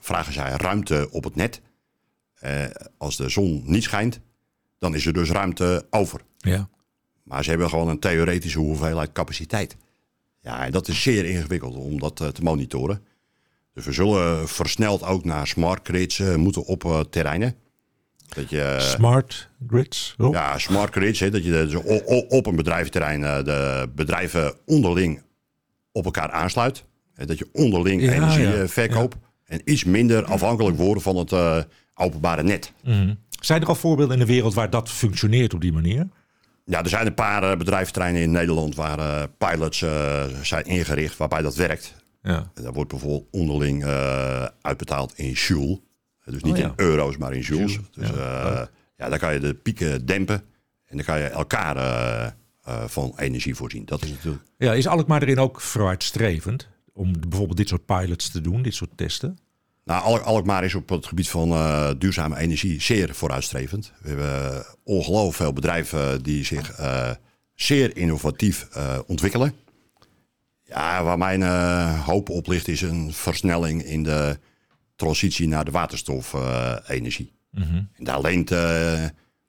vragen 0.00 0.32
zij 0.32 0.50
ruimte 0.56 1.08
op 1.10 1.24
het 1.24 1.34
net. 1.36 1.60
Eh, 2.42 2.64
als 2.98 3.16
de 3.16 3.28
zon 3.28 3.62
niet 3.66 3.82
schijnt, 3.82 4.20
dan 4.78 4.94
is 4.94 5.06
er 5.06 5.12
dus 5.12 5.30
ruimte 5.30 5.86
over. 5.90 6.20
Ja. 6.38 6.68
Maar 7.22 7.44
ze 7.44 7.50
hebben 7.50 7.68
gewoon 7.68 7.88
een 7.88 7.98
theoretische 7.98 8.58
hoeveelheid 8.58 9.12
capaciteit. 9.12 9.76
Ja, 10.40 10.64
en 10.64 10.72
dat 10.72 10.88
is 10.88 11.02
zeer 11.02 11.24
ingewikkeld 11.24 11.76
om 11.76 12.00
dat 12.00 12.20
eh, 12.20 12.28
te 12.28 12.42
monitoren. 12.42 13.04
Dus 13.74 13.84
we 13.84 13.92
zullen 13.92 14.48
versneld 14.48 15.02
ook 15.02 15.24
naar 15.24 15.46
smart 15.46 15.88
grids 15.88 16.18
eh, 16.18 16.34
moeten 16.34 16.64
op 16.64 17.06
terreinen. 17.10 17.54
Dat 18.28 18.50
je, 18.50 18.76
Smart 18.80 19.48
grids. 19.66 20.14
Ja, 20.18 20.58
smart 20.58 20.92
grids, 20.92 21.18
dat 21.18 21.44
je 21.44 21.50
dus 21.50 21.74
op 22.28 22.46
een 22.46 22.56
bedrijventerrein 22.56 23.44
de 23.44 23.90
bedrijven 23.94 24.54
onderling 24.66 25.22
op 25.92 26.04
elkaar 26.04 26.30
aansluit. 26.30 26.84
Dat 27.14 27.38
je 27.38 27.48
onderling 27.52 28.02
Ja, 28.02 28.12
energie 28.12 28.46
ja. 28.46 28.68
verkoopt. 28.68 29.16
En 29.44 29.60
iets 29.64 29.84
minder 29.84 30.24
afhankelijk 30.24 30.76
worden 30.76 31.02
van 31.02 31.16
het 31.16 31.66
openbare 31.94 32.42
net. 32.42 32.72
Mhm. 32.84 33.14
Zijn 33.40 33.60
er 33.62 33.68
al 33.68 33.74
voorbeelden 33.74 34.14
in 34.18 34.26
de 34.26 34.32
wereld 34.32 34.54
waar 34.54 34.70
dat 34.70 34.88
functioneert 34.90 35.54
op 35.54 35.60
die 35.60 35.72
manier? 35.72 36.08
Ja, 36.64 36.82
er 36.82 36.88
zijn 36.88 37.06
een 37.06 37.14
paar 37.14 37.50
eh, 37.50 37.56
bedrijventerreinen 37.58 38.22
in 38.22 38.30
Nederland 38.30 38.74
waar 38.74 38.98
eh, 38.98 39.22
pilots 39.38 39.82
eh, 39.82 40.24
zijn 40.42 40.64
ingericht 40.64 41.16
waarbij 41.16 41.42
dat 41.42 41.54
werkt. 41.54 41.94
Ja. 42.22 42.50
En 42.54 42.62
daar 42.62 42.72
wordt 42.72 42.90
bijvoorbeeld 42.90 43.26
onderling 43.30 43.84
eh, 43.84 44.46
uitbetaald 44.60 45.12
in 45.18 45.30
joule. 45.30 45.80
Dus 46.24 46.42
niet 46.42 46.52
Oh, 46.52 46.58
ja. 46.58 46.64
in 46.64 46.72
euro's, 46.76 47.16
maar 47.16 47.32
in 47.32 47.40
joules. 47.40 47.72
Joule, 47.72 47.88
Dus 47.92 48.08
ja. 48.08 48.14
ja, 48.16 48.68
ja, 48.96 49.08
dan 49.08 49.18
kan 49.18 49.32
je 49.34 49.40
de 49.40 49.54
pieken 49.54 50.06
dempen. 50.06 50.42
En 50.84 50.96
dan 50.96 51.04
kan 51.06 51.18
je 51.18 51.24
elkaar 51.24 51.76
eh, 51.76 52.24
eh, 52.62 52.88
van 52.88 53.12
energie 53.16 53.54
voorzien. 53.54 53.84
Dat 53.84 54.02
is 54.02 54.10
natuurlijk... 54.10 54.44
ja, 54.58 54.72
is 54.72 54.86
Alkmaar 54.86 55.22
erin 55.22 55.38
ook 55.38 55.60
vooruitstrevend? 55.60 56.68
Om 56.92 57.12
bijvoorbeeld 57.28 57.56
dit 57.58 57.68
soort 57.68 57.86
pilots 57.86 58.30
te 58.30 58.40
doen, 58.40 58.62
dit 58.62 58.74
soort 58.74 58.90
testen? 58.96 59.38
Nou, 59.84 60.02
Alk- 60.02 60.22
Alkmaar 60.22 60.64
is 60.64 60.74
op 60.74 60.88
het 60.88 61.06
gebied 61.06 61.28
van 61.28 61.50
eh, 61.50 61.90
duurzame 61.98 62.38
energie 62.38 62.80
zeer 62.82 63.14
vooruitstrevend. 63.14 63.92
We 64.02 64.08
hebben 64.08 64.64
ongelooflijk 64.84 65.34
veel 65.36 65.52
bedrijven 65.52 66.22
die 66.22 66.44
zich 66.44 66.70
eh, 66.70 67.10
zeer 67.54 67.96
innovatief 67.96 68.68
eh, 68.72 68.98
ontwikkelen. 69.06 69.54
Ja, 70.64 71.04
waar 71.04 71.18
mijn 71.18 71.42
hoop 71.98 72.28
op 72.28 72.46
ligt 72.46 72.68
is 72.68 72.82
een 72.82 73.12
versnelling 73.12 73.82
in 73.84 74.02
de 74.02 74.38
transitie 74.96 75.48
naar 75.48 75.64
de 75.64 75.70
waterstofenergie. 75.70 77.32
En 77.52 77.90
daar 78.04 78.20
leent 78.20 78.50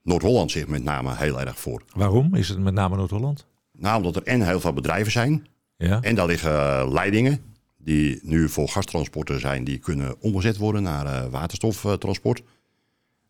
Noord-Holland 0.03 0.51
zich 0.51 0.67
met 0.67 0.83
name 0.83 1.15
heel 1.15 1.39
erg 1.41 1.59
voor. 1.59 1.83
Waarom? 1.95 2.35
Is 2.35 2.49
het 2.49 2.59
met 2.59 2.73
name 2.73 2.95
Noord-Holland? 2.95 3.45
Nou, 3.71 3.97
omdat 3.97 4.15
er 4.15 4.23
en 4.23 4.41
heel 4.41 4.59
veel 4.59 4.73
bedrijven 4.73 5.11
zijn 5.11 5.47
Ja. 5.77 6.01
en 6.01 6.15
daar 6.15 6.25
liggen 6.27 6.91
leidingen 6.93 7.52
die 7.83 8.19
nu 8.23 8.49
voor 8.49 8.69
gastransporten 8.69 9.39
zijn, 9.39 9.63
die 9.63 9.77
kunnen 9.77 10.21
omgezet 10.21 10.57
worden 10.57 10.83
naar 10.83 11.05
eh, 11.05 11.29
waterstoftransport. 11.29 12.41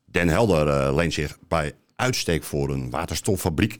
Den 0.05 0.27
Helder 0.27 0.67
eh, 0.67 0.95
leent 0.95 1.13
zich 1.13 1.37
bij 1.47 1.73
uitstek 1.95 2.43
voor 2.43 2.69
een 2.69 2.89
waterstoffabriek 2.89 3.79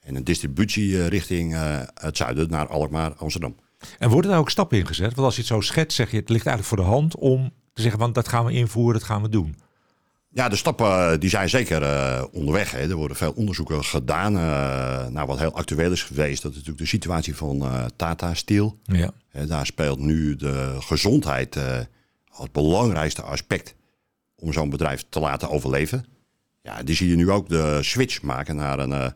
en 0.00 0.14
een 0.14 0.24
distributie 0.24 1.06
richting 1.06 1.54
eh, 1.54 1.80
het 1.94 2.16
zuiden 2.16 2.50
naar 2.50 2.68
Alkmaar, 2.68 3.14
Amsterdam. 3.14 3.56
En 3.98 4.10
worden 4.10 4.30
daar 4.30 4.40
ook 4.40 4.50
stappen 4.50 4.78
in 4.78 4.86
gezet? 4.86 5.14
Want 5.14 5.26
als 5.26 5.34
je 5.34 5.40
het 5.40 5.50
zo 5.50 5.60
schetst, 5.60 5.96
zeg 5.96 6.10
je 6.10 6.16
het 6.16 6.28
ligt 6.28 6.46
eigenlijk 6.46 6.76
voor 6.76 6.86
de 6.86 6.92
hand 6.92 7.16
om 7.16 7.52
te 7.72 7.82
zeggen, 7.82 8.00
want 8.00 8.14
dat 8.14 8.28
gaan 8.28 8.44
we 8.44 8.52
invoeren, 8.52 8.98
dat 8.98 9.08
gaan 9.08 9.22
we 9.22 9.28
doen. 9.28 9.56
Ja, 10.32 10.48
de 10.48 10.56
stappen 10.56 10.86
eh, 11.12 11.18
die 11.18 11.30
zijn 11.30 11.48
zeker 11.48 11.82
eh, 11.82 12.24
onderweg. 12.32 12.70
Hè. 12.70 12.78
Er 12.78 12.94
worden 12.94 13.16
veel 13.16 13.32
onderzoeken 13.32 13.84
gedaan. 13.84 14.32
nou, 15.12 15.26
wat 15.26 15.38
heel 15.38 15.54
actueel 15.54 15.92
is 15.92 16.02
geweest, 16.02 16.42
dat 16.42 16.50
is 16.50 16.56
natuurlijk 16.56 16.84
de 16.84 16.90
situatie 16.90 17.36
van 17.36 17.64
Tata 17.96 18.34
Steel. 18.34 18.78
Ja. 18.82 19.10
Daar 19.46 19.66
speelt 19.66 19.98
nu 19.98 20.36
de 20.36 20.76
gezondheid 20.80 21.58
als 22.30 22.50
belangrijkste 22.52 23.22
aspect 23.22 23.74
om 24.36 24.52
zo'n 24.52 24.70
bedrijf 24.70 25.04
te 25.08 25.20
laten 25.20 25.50
overleven. 25.50 26.04
Ja, 26.62 26.82
die 26.82 26.94
zie 26.94 27.08
je 27.08 27.16
nu 27.16 27.30
ook 27.30 27.48
de 27.48 27.78
switch 27.82 28.22
maken 28.22 28.56
naar 28.56 28.78
een 28.78 29.12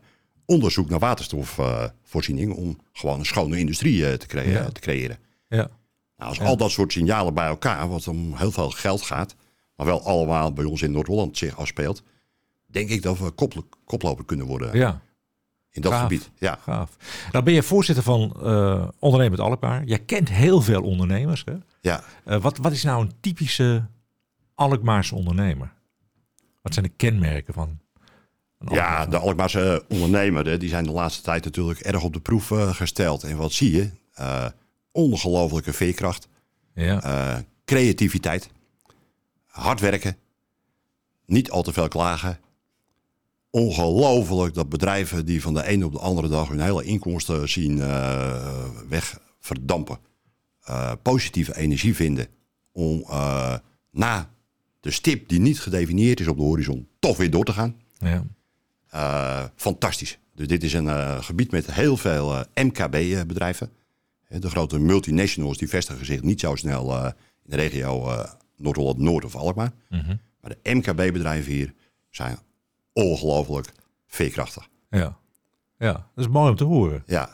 onderzoek 0.46 0.88
naar 0.88 0.98
waterstofvoorziening 0.98 2.54
om 2.54 2.78
gewoon 2.92 3.18
een 3.18 3.26
schone 3.26 3.58
industrie 3.58 4.16
te, 4.16 4.48
Ja. 4.48 4.68
te 4.68 4.80
creëren. 4.80 5.18
Ja. 5.48 5.70
Nou, 6.16 6.30
als 6.30 6.40
al 6.40 6.56
dat 6.56 6.70
soort 6.70 6.92
signalen 6.92 7.34
bij 7.34 7.46
elkaar, 7.46 7.88
wat 7.88 8.08
om 8.08 8.36
heel 8.36 8.52
veel 8.52 8.70
geld 8.70 9.02
gaat, 9.02 9.34
maar 9.76 9.86
wel 9.86 10.02
allemaal 10.04 10.52
bij 10.52 10.64
ons 10.64 10.82
in 10.82 10.90
Noord-Holland 10.90 11.38
zich 11.38 11.56
afspeelt, 11.56 12.02
denk 12.66 12.88
ik 12.88 13.02
dat 13.02 13.18
we 13.18 13.30
koplo- 13.30 13.68
koploper 13.84 14.24
kunnen 14.24 14.46
worden 14.46 14.76
Ja. 14.76 15.00
in 15.70 15.82
dat 15.82 15.92
gaaf. 15.92 16.02
gebied. 16.02 16.30
Ja. 16.38 16.58
Gaaf. 16.62 16.96
Nou 17.32 17.44
ben 17.44 17.54
je 17.54 17.62
voorzitter 17.62 18.04
van 18.04 18.36
eh 18.42 18.88
Ondernemend 18.98 19.40
Alkmaar. 19.40 19.84
Jij 19.84 19.98
kent 19.98 20.28
heel 20.28 20.60
veel 20.62 20.82
ondernemers. 20.82 21.42
Hè? 21.44 21.54
Ja. 21.80 22.04
Eh, 22.24 22.40
wat, 22.42 22.56
wat 22.58 22.72
is 22.72 22.82
nou 22.82 23.02
een 23.04 23.12
typische 23.20 23.86
Alkmaarse 24.54 25.14
ondernemer? 25.14 25.72
Wat 26.62 26.72
zijn 26.74 26.84
de 26.86 26.92
kenmerken 26.96 27.54
van 27.54 27.78
Ja, 28.58 29.06
de 29.06 29.18
Alkmaarse 29.18 29.84
ondernemer, 29.88 30.46
hè, 30.46 30.56
die 30.58 30.68
zijn 30.68 30.84
de 30.84 30.90
laatste 30.90 31.22
tijd 31.22 31.44
natuurlijk 31.44 31.80
erg 31.80 32.02
op 32.02 32.12
de 32.12 32.20
proef 32.20 32.50
eh, 32.50 32.74
gesteld. 32.74 33.22
En 33.22 33.36
wat 33.36 33.52
zie 33.52 33.72
je? 33.72 33.90
Eh, 34.14 34.46
ongelofelijke 34.92 35.72
veerkracht, 35.72 36.28
ja. 36.74 37.42
creativiteit, 37.64 38.48
hard 39.54 39.80
werken, 39.80 40.16
niet 41.26 41.50
al 41.50 41.62
te 41.62 41.72
veel 41.72 41.88
klagen. 41.88 42.38
Ongelooflijk 43.50 44.54
dat 44.54 44.68
bedrijven 44.68 45.26
die 45.26 45.42
van 45.42 45.54
de 45.54 45.66
ene 45.66 45.84
op 45.84 45.92
de 45.92 45.98
andere 45.98 46.28
dag 46.28 46.48
hun 46.48 46.60
hele 46.60 46.84
inkomsten 46.84 47.48
zien 47.48 47.80
eh, 47.80 48.68
wegverdampen. 48.88 49.98
eh, 50.64 50.92
positieve 51.02 51.56
energie 51.56 51.94
vinden 51.94 52.26
om 52.72 53.04
eh, 53.08 53.56
na 53.90 54.30
de 54.80 54.90
stip 54.90 55.28
die 55.28 55.40
niet 55.40 55.60
gedefinieerd 55.60 56.20
is 56.20 56.28
op 56.28 56.36
de 56.36 56.42
horizon 56.42 56.88
toch 56.98 57.16
weer 57.16 57.30
door 57.30 57.44
te 57.44 57.52
gaan. 57.52 57.76
ja. 57.98 59.52
Fantastisch. 59.56 60.18
Dus 60.34 60.46
dit 60.46 60.62
is 60.62 60.72
een 60.72 61.22
gebied 61.22 61.50
met 61.50 61.72
heel 61.72 61.96
veel 61.96 62.44
MKB-bedrijven. 62.54 63.70
De 64.28 64.50
grote 64.50 64.78
multinationals 64.78 65.58
die 65.58 65.68
vestigen 65.68 66.06
zich 66.06 66.22
niet 66.22 66.40
zo 66.40 66.54
snel 66.54 67.06
in 67.06 67.12
de 67.42 67.56
regio 67.56 68.24
eh, 68.56 68.64
Noord-Holland-Noord 68.64 69.24
of 69.24 69.36
Alkmaar. 69.36 69.72
Mhm. 69.88 70.16
Maar 70.40 70.54
de 70.62 70.72
MKB-bedrijven 70.74 71.52
hier 71.52 71.74
zijn 72.10 72.38
ongelooflijk 72.92 73.72
veerkrachtig. 74.06 74.68
ja. 74.90 75.16
Ja, 75.78 75.92
dat 75.92 76.24
is 76.24 76.28
mooi 76.28 76.50
om 76.50 76.56
te 76.56 76.64
horen. 76.64 77.02
Ja? 77.06 77.30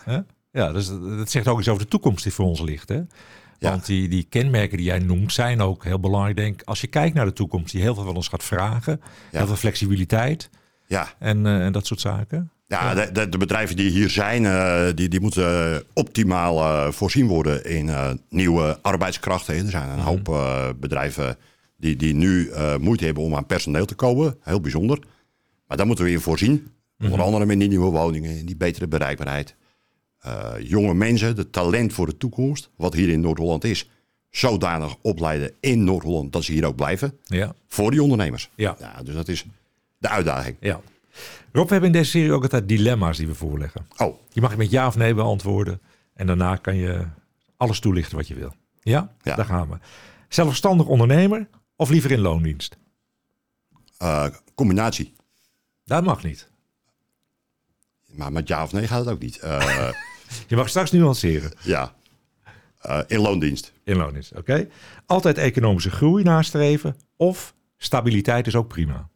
Ja, 0.52 0.72
dus 0.72 0.88
dat 0.88 1.30
zegt 1.30 1.48
ook 1.48 1.58
iets 1.58 1.68
over 1.68 1.82
de 1.82 1.88
toekomst 1.88 2.22
die 2.22 2.32
voor 2.32 2.44
ons 2.46 2.60
ligt. 2.60 2.88
Hè? 2.88 2.94
Ja. 3.58 3.70
Want 3.70 3.86
die, 3.86 4.08
die 4.08 4.22
kenmerken 4.24 4.76
die 4.76 4.86
jij 4.86 4.98
noemt 4.98 5.32
zijn 5.32 5.60
ook 5.60 5.84
heel 5.84 6.00
belangrijk. 6.00 6.36
Denk, 6.36 6.62
als 6.62 6.80
je 6.80 6.86
kijkt 6.86 7.14
naar 7.14 7.24
de 7.24 7.32
toekomst, 7.32 7.72
die 7.72 7.80
heel 7.80 7.94
veel 7.94 8.04
van 8.04 8.16
ons 8.16 8.28
gaat 8.28 8.44
vragen. 8.44 9.00
Ja. 9.30 9.38
Heel 9.38 9.46
veel 9.46 9.56
flexibiliteit 9.56 10.50
Ja, 10.86 11.08
en, 11.18 11.46
eh, 11.46 11.64
en 11.64 11.72
dat 11.72 11.86
soort 11.86 12.00
zaken. 12.00 12.50
Ja 12.78 12.94
de, 12.94 13.12
de, 13.12 13.28
de 13.28 13.38
bedrijven 13.38 13.76
die 13.76 13.90
hier 13.90 14.10
zijn, 14.10 14.46
eh, 14.46 14.86
die, 14.94 15.08
die 15.08 15.20
moeten 15.20 15.82
optimaal 15.92 16.58
eh, 16.60 16.92
voorzien 16.92 17.26
worden 17.26 17.64
in 17.64 17.88
eh, 17.88 18.10
nieuwe 18.28 18.78
arbeidskrachten. 18.82 19.54
Er 19.54 19.70
zijn 19.70 19.88
een 19.90 19.98
hoop 19.98 20.28
eh, 20.28 20.68
bedrijven 20.80 21.36
die, 21.76 21.96
die 21.96 22.14
nu 22.14 22.48
eh, 22.48 22.76
moeite 22.76 23.04
hebben 23.04 23.22
om 23.22 23.34
aan 23.34 23.46
personeel 23.46 23.84
te 23.84 23.94
komen. 23.94 24.36
Heel 24.42 24.60
bijzonder. 24.60 24.98
Maar 25.66 25.76
daar 25.76 25.86
moeten 25.86 26.04
we 26.04 26.10
in 26.10 26.20
voorzien. 26.20 26.72
Onder 27.02 27.22
andere 27.22 27.46
met 27.46 27.58
die 27.58 27.68
nieuwe 27.68 27.90
woningen, 27.90 28.36
in 28.38 28.46
die 28.46 28.56
betere 28.56 28.86
bereikbaarheid. 28.88 29.54
Eh, 30.20 30.52
jonge 30.58 30.94
mensen, 30.94 31.36
de 31.36 31.50
talent 31.50 31.92
voor 31.92 32.06
de 32.06 32.16
toekomst, 32.16 32.70
wat 32.76 32.94
hier 32.94 33.08
in 33.08 33.20
Noord-Holland 33.20 33.64
is, 33.64 33.88
zodanig 34.30 34.96
opleiden 35.02 35.52
in 35.60 35.84
Noord-Holland 35.84 36.32
dat 36.32 36.44
ze 36.44 36.52
hier 36.52 36.66
ook 36.66 36.76
blijven. 36.76 37.18
Ja. 37.24 37.54
Voor 37.68 37.90
die 37.90 38.02
ondernemers. 38.02 38.50
Ja. 38.54 38.76
dus 39.04 39.14
dat 39.14 39.28
is 39.28 39.44
de 39.98 40.08
uitdaging. 40.08 40.56
ja. 40.60 40.80
Rob, 41.52 41.66
we 41.66 41.72
hebben 41.72 41.92
in 41.92 41.98
deze 41.98 42.10
serie 42.10 42.32
ook 42.32 42.42
altijd 42.42 42.68
dilemma's 42.68 43.16
die 43.16 43.26
we 43.26 43.34
voorleggen. 43.34 43.86
Oh, 43.96 44.20
Je 44.28 44.40
mag 44.40 44.56
met 44.56 44.70
ja 44.70 44.86
of 44.86 44.96
nee 44.96 45.14
beantwoorden. 45.14 45.80
En 46.14 46.26
daarna 46.26 46.56
kan 46.56 46.76
je 46.76 47.06
alles 47.56 47.80
toelichten 47.80 48.16
wat 48.16 48.28
je 48.28 48.34
wil. 48.34 48.54
Ja? 48.82 49.14
Ja. 49.22 49.34
Daar 49.36 49.44
gaan 49.44 49.68
we. 49.70 49.76
Zelfstandig 50.28 50.86
ondernemer 50.86 51.48
of 51.76 51.88
liever 51.90 52.10
in 52.10 52.20
loondienst? 52.20 52.76
eh, 53.98 54.26
combinatie. 54.54 55.12
Dat 55.84 56.04
mag 56.04 56.22
niet. 56.22 56.48
Maar 58.06 58.32
met 58.32 58.48
ja 58.48 58.62
of 58.62 58.72
nee 58.72 58.86
gaat 58.86 59.04
het 59.04 59.14
ook 59.14 59.20
niet. 59.20 59.38
Eh, 59.38 59.88
Je 60.48 60.56
mag 60.56 60.68
straks 60.68 60.90
nuanceren 60.90 61.52
ja, 61.62 61.94
Eh, 62.80 63.00
in 63.06 63.18
loondienst. 63.20 63.72
in 63.84 63.96
loondienst. 63.96 64.36
Oké? 64.36 64.68
Altijd 65.06 65.38
economische 65.38 65.90
groei 65.90 66.22
nastreven 66.22 66.96
of 67.16 67.54
stabiliteit 67.76 68.46
is 68.46 68.54
ook 68.56 68.68
prima. 68.68 69.08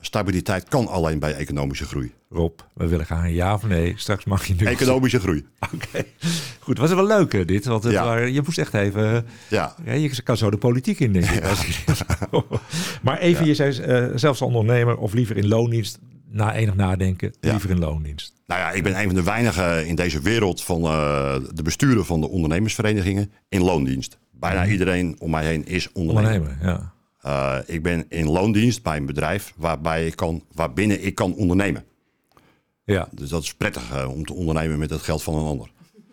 Stabiliteit 0.00 0.68
kan 0.68 0.86
alleen 0.88 1.18
bij 1.18 1.34
economische 1.34 1.84
groei. 1.84 2.12
Rob, 2.30 2.58
we 2.74 2.86
willen 2.88 3.06
gaan 3.06 3.32
ja 3.32 3.54
of 3.54 3.66
nee. 3.66 3.92
Straks 3.96 4.24
mag 4.24 4.46
je 4.46 4.54
nu. 4.58 4.66
Economische 4.66 5.20
groei. 5.20 5.46
Oké. 5.74 6.04
Goed, 6.60 6.78
was 6.78 6.88
het 6.90 6.98
wel 6.98 7.06
leuk 7.08 7.32
hè, 7.32 7.44
dit? 7.44 7.64
Want 7.64 7.82
het 7.82 7.92
Ja. 7.92 8.04
waren- 8.04 8.32
je 8.32 8.42
moest 8.44 8.58
echt 8.58 8.74
even... 8.74 9.26
Ja, 9.48 9.74
Ja, 9.84 9.92
je 9.92 10.22
kan 10.22 10.36
zo 10.36 10.50
de 10.50 10.56
politiek 10.56 11.00
in, 11.00 11.12
denk 11.12 11.24
ik. 11.24 11.44
je- 11.86 12.42
maar 13.02 13.18
even, 13.18 13.46
je 13.46 13.54
zei 13.54 13.78
eh, 13.78 14.06
zelfs 14.14 14.42
ondernemer 14.42 14.96
of 14.96 15.12
liever 15.12 15.36
in 15.36 15.48
loondienst. 15.48 15.98
Na 16.30 16.54
enig 16.54 16.74
nadenken, 16.74 17.34
Ja. 17.40 17.50
liever 17.50 17.70
in 17.70 17.78
loondienst. 17.78 18.32
nou 18.46 18.60
ja, 18.60 18.70
ik 18.70 18.82
ben 18.82 18.98
een 18.98 19.06
van 19.06 19.14
de 19.14 19.22
weinigen 19.22 19.86
in 19.86 19.94
deze 19.94 20.20
wereld 20.20 20.62
van 20.62 20.82
eh, 20.82 21.34
de 21.54 21.62
besturen 21.62 22.04
van 22.06 22.20
de 22.20 22.28
ondernemersverenigingen 22.28 23.32
in 23.48 23.62
loondienst. 23.62 24.18
Bijna 24.32 24.66
iedereen 24.66 25.16
om 25.18 25.30
mij 25.30 25.44
heen 25.44 25.66
is 25.66 25.92
ondernemer. 25.92 26.32
Ondernemer, 26.40 26.66
ja. 26.68 26.92
Eh, 27.20 27.56
ik 27.66 27.82
ben 27.82 28.04
in 28.08 28.28
loondienst 28.28 28.82
bij 28.82 28.96
een 28.96 29.06
bedrijf 29.06 29.52
waarbij 29.56 30.06
ik 30.06 30.16
kan, 30.16 30.44
waarbinnen 30.54 31.04
ik 31.04 31.14
kan 31.14 31.34
ondernemen. 31.34 31.84
Ja, 32.84 33.08
Dus 33.10 33.28
dat 33.28 33.42
is 33.42 33.54
prettig 33.54 33.92
eh, 33.92 34.10
om 34.10 34.24
te 34.24 34.32
ondernemen 34.32 34.78
met 34.78 34.90
het 34.90 35.02
geld 35.02 35.22
van 35.22 35.34
een 35.34 35.46
ander. 35.46 35.70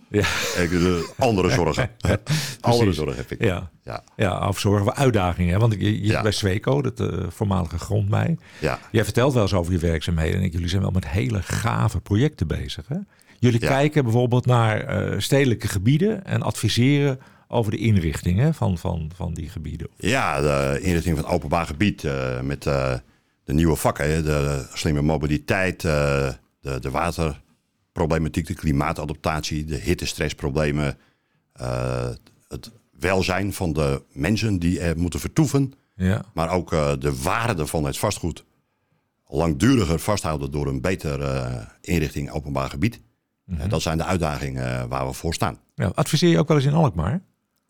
ja, 0.10 0.26
Ik, 0.62 0.70
de 0.70 1.14
andere 1.18 1.50
zorgen. 1.50 1.90
andere 2.62 2.94
zorgen 2.94 3.16
heb 3.16 3.32
ik. 3.32 3.44
ja. 3.44 3.70
Ja, 3.84 4.04
Ja, 4.16 4.48
of 4.48 4.60
zorgen 4.60 4.96
uitdagingen. 4.96 5.60
Want 5.60 5.74
je, 5.74 6.02
je 6.02 6.06
Ja. 6.08 6.22
bij 6.22 6.32
Sweco, 6.32 6.82
dat 6.82 7.00
eh, 7.00 7.26
voormalige 7.30 7.80
grondmij. 7.80 8.38
ja. 8.60 8.80
Jij 8.92 9.04
vertelt 9.04 9.34
wel 9.34 9.42
eens 9.42 9.54
over 9.54 9.72
je 9.74 9.80
werkzaamheden. 9.80 10.40
En 10.40 10.44
ik, 10.46 10.54
jullie 10.54 10.70
zijn 10.70 10.82
wel 10.82 10.92
met 10.92 11.08
hele 11.08 11.42
gave 11.42 12.02
projecten 12.02 12.48
bezig. 12.48 12.88
Hè? 12.88 12.98
Jullie 13.40 13.62
Ja. 13.62 13.68
kijken 13.68 14.04
bijvoorbeeld 14.04 14.46
naar 14.46 14.80
eh, 14.82 15.20
stedelijke 15.20 15.68
gebieden 15.68 16.26
en 16.26 16.42
adviseren 16.42 17.20
over 17.48 17.72
de 17.72 17.78
inrichting 17.78 18.40
hè, 18.40 18.54
van, 18.54 18.78
van, 18.78 19.12
van 19.16 19.34
die 19.34 19.50
gebieden. 19.50 19.88
Ja, 19.98 20.42
de 20.42 20.80
inrichting 20.82 21.16
van 21.16 21.26
het 21.26 21.34
openbaar 21.34 21.66
gebied 21.66 22.04
eh, 22.04 22.42
met 22.42 22.66
eh, 22.66 22.94
de 23.44 23.54
nieuwe 23.54 23.76
vakken, 23.76 24.10
hè, 24.10 24.24
de 24.24 24.68
slimme 24.74 25.02
mobiliteit, 25.02 25.84
eh, 25.84 26.30
de, 26.62 26.80
de 26.80 26.90
waterproblematiek, 26.90 28.48
de 28.48 28.54
klimaatadaptatie, 28.54 29.66
de 29.66 29.76
hittestressproblemen, 29.76 30.98
het 32.48 32.72
welzijn 33.00 33.54
van 33.54 33.74
de 33.74 34.02
mensen 34.12 34.60
die 34.60 34.80
er 34.80 34.98
moeten 34.98 35.20
vertoeven, 35.20 35.74
Ja, 35.96 36.24
maar 36.34 36.50
ook 36.50 36.70
de 37.00 37.22
waarde 37.22 37.68
van 37.68 37.84
het 37.86 37.98
vastgoed 37.98 38.46
langduriger 39.28 40.00
vasthouden 40.00 40.52
door 40.52 40.68
een 40.68 40.82
betere 40.82 41.68
inrichting 41.82 42.32
openbaar 42.32 42.70
gebied. 42.70 43.02
En 43.58 43.70
dat 43.70 43.82
zijn 43.82 43.98
de 43.98 44.04
uitdagingen 44.04 44.90
waar 44.90 45.08
we 45.08 45.14
voor 45.14 45.34
staan. 45.34 45.60
ja. 45.76 45.92
Adviseer 45.96 46.30
je 46.30 46.40
ook 46.40 46.48
wel 46.48 46.58
eens 46.58 46.66
in 46.66 46.74
Alkmaar? 46.74 47.22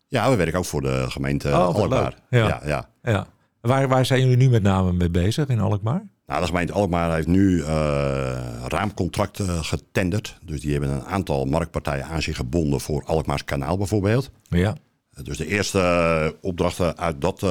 Ja, 0.08 0.30
we 0.30 0.36
werken 0.36 0.58
ook 0.58 0.64
voor 0.64 0.82
de 0.82 1.04
gemeente 1.08 1.48
Oh, 1.48 1.74
Alkmaar. 1.74 2.14
Ja. 2.30 2.46
ja, 2.48 2.60
ja. 2.64 2.88
Ja. 3.02 3.26
Waar, 3.60 3.88
waar 3.88 4.06
zijn 4.06 4.20
jullie 4.20 4.36
nu 4.36 4.48
met 4.48 4.62
name 4.62 4.92
mee 4.92 5.10
bezig 5.10 5.48
in 5.48 5.60
Alkmaar? 5.60 6.08
Nou, 6.26 6.40
de 6.40 6.46
gemeente 6.46 6.72
Alkmaar 6.72 7.14
heeft 7.14 7.26
nu 7.26 7.62
eh, 7.62 8.64
raamcontracten 8.66 9.64
getenderd. 9.64 10.38
Dus 10.42 10.60
die 10.60 10.72
hebben 10.72 10.90
een 10.90 11.04
aantal 11.04 11.44
marktpartijen 11.44 12.04
aan 12.04 12.22
zich 12.22 12.36
gebonden 12.36 12.80
voor 12.80 13.04
Alkmaars 13.04 13.44
kanaal 13.44 13.76
bijvoorbeeld. 13.76 14.30
Ja, 14.48 14.76
Dus 15.22 15.36
de 15.36 15.46
eerste 15.46 16.36
opdrachten 16.40 16.98
uit 16.98 17.20
dat 17.20 17.42
eh, 17.42 17.48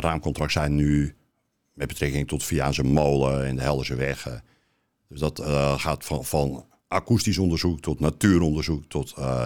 raamcontract 0.00 0.52
zijn 0.52 0.74
nu 0.74 1.14
met 1.72 1.88
betrekking 1.88 2.28
tot 2.28 2.44
Viaanse 2.44 2.84
Molen 2.84 3.46
en 3.46 3.56
de 3.56 3.62
Helderse 3.62 3.94
Weg. 3.94 4.42
Dus 5.08 5.20
dat 5.20 5.38
eh, 5.38 5.78
gaat 5.78 6.04
van, 6.04 6.24
van 6.24 6.64
akoestisch 6.88 7.38
onderzoek 7.38 7.80
tot 7.80 8.00
natuuronderzoek 8.00 8.84
tot 8.88 9.14
eh 9.18 9.44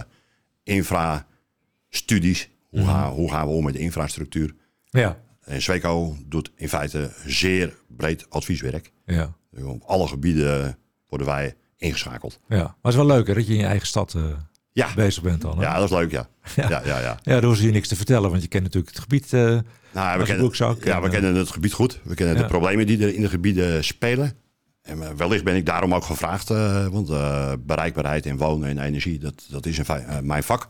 Hoe, 2.71 2.85
gaan, 2.87 3.13
hoe 3.13 3.31
gaan 3.31 3.47
we 3.47 3.53
om 3.53 3.65
met 3.65 3.73
de 3.75 3.79
infrastructuur? 3.81 4.55
ja, 4.91 5.19
En 5.41 5.63
Sweco 5.63 6.17
doet 6.27 6.51
in 6.57 6.69
feite 6.69 7.11
zeer 7.27 7.75
breed 7.89 8.27
advieswerk. 8.31 8.93
ja. 9.07 9.35
Dus 9.51 9.63
Op 9.65 9.83
alle 9.83 10.07
gebieden 10.09 10.79
worden 11.09 11.27
wij 11.27 11.55
ingeschakeld. 11.77 12.41
ja. 12.49 12.57
Maar 12.57 12.67
het 12.83 12.91
is 12.93 12.97
wel 12.97 13.07
leuk 13.07 13.27
hè, 13.27 13.35
dat 13.35 13.47
je 13.47 13.53
in 13.53 13.59
je 13.59 13.67
eigen 13.67 13.87
stad 13.87 14.15
eh, 14.15 14.23
Ja, 14.73 14.95
bezig 14.95 15.23
bent 15.23 15.41
dan. 15.41 15.57
Hè? 15.59 15.63
ja 15.65 15.75
dat 15.79 15.91
is 15.91 15.97
leuk, 15.97 16.11
ja. 16.11 16.29
Ja, 16.69 16.83
ja, 16.85 16.99
ja. 17.01 17.19
Ja, 17.23 17.55
ze 17.55 17.67
je 17.67 17.71
niks 17.73 17.89
te 17.89 17.97
vertellen, 17.97 18.31
want 18.31 18.43
je 18.43 18.49
kent 18.49 18.63
natuurlijk 18.63 18.93
het 18.93 19.03
gebied. 19.03 19.33
eh, 19.33 19.41
Nou, 19.41 20.19
we 20.19 20.25
kennen, 20.25 20.51
ja, 20.57 20.69
en, 20.95 21.01
we 21.01 21.07
eh, 21.07 21.11
kennen 21.13 21.35
het 21.35 21.51
gebied 21.51 21.73
goed. 21.73 22.01
We 22.05 22.15
kennen 22.15 22.37
Ja. 22.37 22.43
de 22.43 22.49
problemen 22.49 22.87
die 22.87 23.03
er 23.03 23.15
in 23.15 23.21
de 23.21 23.29
gebieden 23.29 23.85
spelen. 23.85 24.33
En 24.83 25.17
wellicht 25.17 25.45
ben 25.45 25.57
ik 25.57 25.67
daarom 25.67 25.95
ook 25.95 26.05
gevraagd, 26.05 26.49
want 26.91 27.09
bereikbaarheid 27.67 28.27
en 28.27 28.37
wonen 28.37 28.69
en 28.69 28.79
energie, 28.79 29.19
dat, 29.19 29.47
dat 29.51 29.67
is 29.67 29.79
een, 29.79 30.27
mijn 30.27 30.43
vak. 30.43 30.69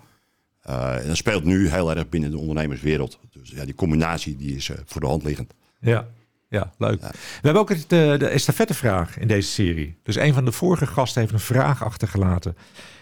Eh, 0.65 0.97
en 1.01 1.07
dat 1.07 1.17
speelt 1.17 1.45
nu 1.45 1.69
heel 1.69 1.91
erg 1.97 2.09
binnen 2.09 2.31
de 2.31 2.39
ondernemerswereld. 2.39 3.19
Dus 3.33 3.51
ja, 3.51 3.65
die 3.65 3.75
combinatie 3.75 4.37
die 4.37 4.57
is 4.57 4.69
eh, 4.69 4.77
voor 4.87 5.01
de 5.01 5.07
hand 5.07 5.23
liggend. 5.25 5.55
Ja, 5.81 6.07
ja 6.49 6.73
leuk. 6.79 7.01
We 7.01 7.09
hebben 7.43 7.63
ook 7.63 7.69
het, 7.69 7.81
eh, 7.83 8.19
de 8.19 8.27
estafettevraag 8.29 9.19
in 9.19 9.29
deze 9.29 9.49
serie. 9.49 9.99
Dus 10.03 10.17
een 10.17 10.35
van 10.35 10.45
de 10.45 10.53
vorige 10.53 10.87
gasten 10.87 11.21
heeft 11.21 11.33
een 11.33 11.41
vraag 11.41 11.85
achtergelaten 11.85 12.57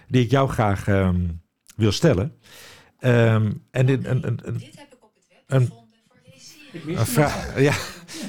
die 0.08 0.24
ik 0.24 0.30
jou 0.30 0.48
graag 0.48 0.88
ehm, 0.88 1.20
wil 1.76 1.92
stellen. 1.92 2.34
Ehm, 2.98 3.52
en 3.70 3.86
dit, 3.86 4.06
een, 4.06 4.26
een, 4.26 4.40
een, 4.44 4.58
Dit 4.58 4.76
heb 4.76 4.92
ik 4.92 5.04
op 5.04 5.14
het 5.14 5.24
web 5.28 5.42
Een- 5.46 5.66
gevonden 5.66 5.96
voor 6.08 6.20
deze 6.24 6.46
serie. 6.72 6.96
een 6.96 7.06
vraag. 7.06 7.60
Ja. 7.60 7.74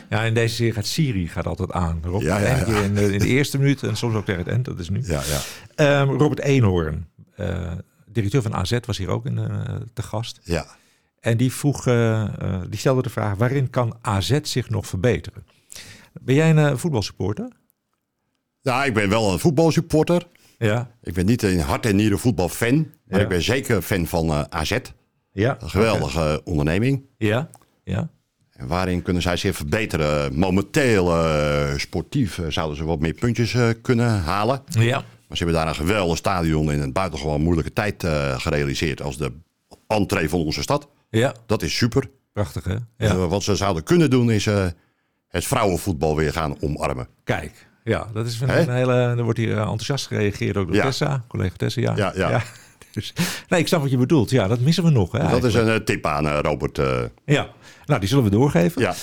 ja, 0.09 0.23
in 0.23 0.33
deze 0.33 0.55
serie 0.55 0.73
gaat 0.73 0.85
Siri 0.85 1.27
gaat 1.27 1.47
altijd 1.47 1.71
aan. 1.71 1.99
Rob. 2.03 2.21
Ja, 2.21 2.37
ja, 2.39 2.55
in 2.65 2.93
de, 2.93 3.13
in 3.13 3.19
de 3.19 3.27
eerste 3.27 3.57
minuut 3.57 3.83
en 3.83 3.95
soms 3.97 4.15
ook 4.15 4.25
tegen 4.25 4.41
het 4.41 4.49
eind. 4.49 4.65
Dat 4.65 4.79
is 4.79 4.89
nu. 4.89 5.01
Ja, 5.05 5.21
ja. 5.25 5.39
Ehm, 5.75 6.09
Robert 6.09 6.39
Eenhoorn, 6.39 7.07
eh, 7.35 7.71
directeur 8.13 8.41
van 8.41 8.53
AZ, 8.55 8.77
was 8.85 8.97
hier 8.97 9.09
ook 9.09 9.25
in, 9.25 9.37
eh, 9.37 9.75
te 9.93 10.01
gast. 10.01 10.39
ja. 10.43 10.65
En 11.19 11.37
die, 11.37 11.53
vroeg, 11.53 11.87
eh, 11.87 12.21
eh, 12.23 12.61
die 12.69 12.79
stelde 12.79 13.01
de 13.01 13.09
vraag: 13.09 13.37
waarin 13.37 13.69
kan 13.69 13.97
AZ 14.01 14.39
zich 14.41 14.69
nog 14.69 14.87
verbeteren? 14.87 15.45
Ben 16.21 16.35
jij 16.35 16.49
een 16.49 16.77
voetbalsupporter? 16.79 17.47
Nou, 18.61 18.85
ik 18.85 18.93
ben 18.93 19.09
wel 19.09 19.31
een 19.31 19.39
voetbalsupporter. 19.39 20.27
Ja. 20.57 20.91
Ik 21.01 21.13
ben 21.13 21.25
niet 21.25 21.43
een 21.43 21.59
hart 21.59 21.85
en 21.85 21.95
nieren 21.95 22.19
voetbalfan. 22.19 22.75
Maar 23.05 23.17
Ja. 23.17 23.23
ik 23.23 23.29
ben 23.29 23.41
zeker 23.41 23.81
fan 23.81 24.07
van 24.07 24.51
AZ. 24.53 24.77
Ja. 25.31 25.57
Een 25.61 25.69
geweldige 25.69 26.41
onderneming. 26.43 27.05
Ja. 27.17 27.49
Ja. 27.83 28.09
En 28.51 28.67
waarin 28.67 29.01
kunnen 29.01 29.21
zij 29.21 29.37
zich 29.37 29.55
verbeteren? 29.55 30.35
Momenteel 30.39 31.05
sportief 31.77 32.39
zouden 32.47 32.77
ze 32.77 32.83
wat 32.83 32.99
meer 32.99 33.13
puntjes 33.13 33.55
kunnen 33.81 34.19
halen. 34.21 34.61
Ja. 34.69 35.03
Maar 35.33 35.41
ze 35.41 35.47
hebben 35.47 35.65
daar 35.65 35.73
een 35.73 35.87
geweldig 35.87 36.17
stadion 36.17 36.71
in 36.71 36.81
een 36.81 36.91
buitengewoon 36.91 37.41
moeilijke 37.41 37.73
tijd 37.73 38.03
eh, 38.03 38.39
gerealiseerd 38.39 39.01
als 39.01 39.17
de 39.17 39.31
entree 39.87 40.29
van 40.29 40.39
onze 40.39 40.61
stad. 40.61 40.87
Ja. 41.09 41.35
Dat 41.45 41.61
is 41.61 41.77
super. 41.77 42.09
Prachtig, 42.33 42.63
hè? 42.63 42.73
Ja. 42.73 42.81
Eh, 42.97 43.27
wat 43.27 43.43
ze 43.43 43.55
zouden 43.55 43.83
kunnen 43.83 44.09
doen 44.09 44.31
is 44.31 44.47
eh, 44.47 44.65
het 45.27 45.45
vrouwenvoetbal 45.45 46.15
weer 46.15 46.31
gaan 46.31 46.61
omarmen. 46.61 47.07
Kijk. 47.23 47.67
Ja, 47.83 48.07
dat 48.13 48.25
is 48.25 48.41
een, 48.41 48.49
hele. 48.49 48.93
Er 48.93 49.23
wordt 49.23 49.39
hier 49.39 49.57
enthousiast 49.57 50.07
gereageerd 50.07 50.57
ook 50.57 50.67
door 50.67 50.75
Ja. 50.75 50.83
Tessa, 50.83 51.25
collega 51.27 51.55
Tessa. 51.57 51.81
Ja. 51.81 51.95
Ja, 51.95 52.11
ja. 52.15 52.43
Dus, 52.91 53.13
nee, 53.49 53.59
ik 53.59 53.67
snap 53.67 53.81
wat 53.81 53.91
je 53.91 53.97
bedoelt. 53.97 54.29
Ja, 54.29 54.47
dat 54.47 54.59
missen 54.59 54.83
we 54.83 54.89
nog. 54.89 55.11
Hè, 55.11 55.29
dat 55.29 55.43
is 55.43 55.53
een 55.53 55.85
tip 55.85 56.05
aan 56.05 56.27
Robert. 56.27 56.77
Ja. 57.25 57.47
Nou, 57.85 57.99
die 57.99 58.09
zullen 58.09 58.23
we 58.23 58.29
doorgeven. 58.29 58.81
ja. 58.81 58.93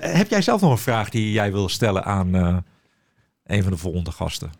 Heb 0.00 0.30
jij 0.30 0.42
zelf 0.42 0.60
nog 0.60 0.70
een 0.70 0.78
vraag 0.78 1.08
die 1.08 1.32
jij 1.32 1.52
wil 1.52 1.68
stellen 1.68 2.04
aan 2.04 2.34
een 3.44 3.62
van 3.62 3.72
de 3.72 3.78
volgende 3.78 4.10
gasten? 4.10 4.50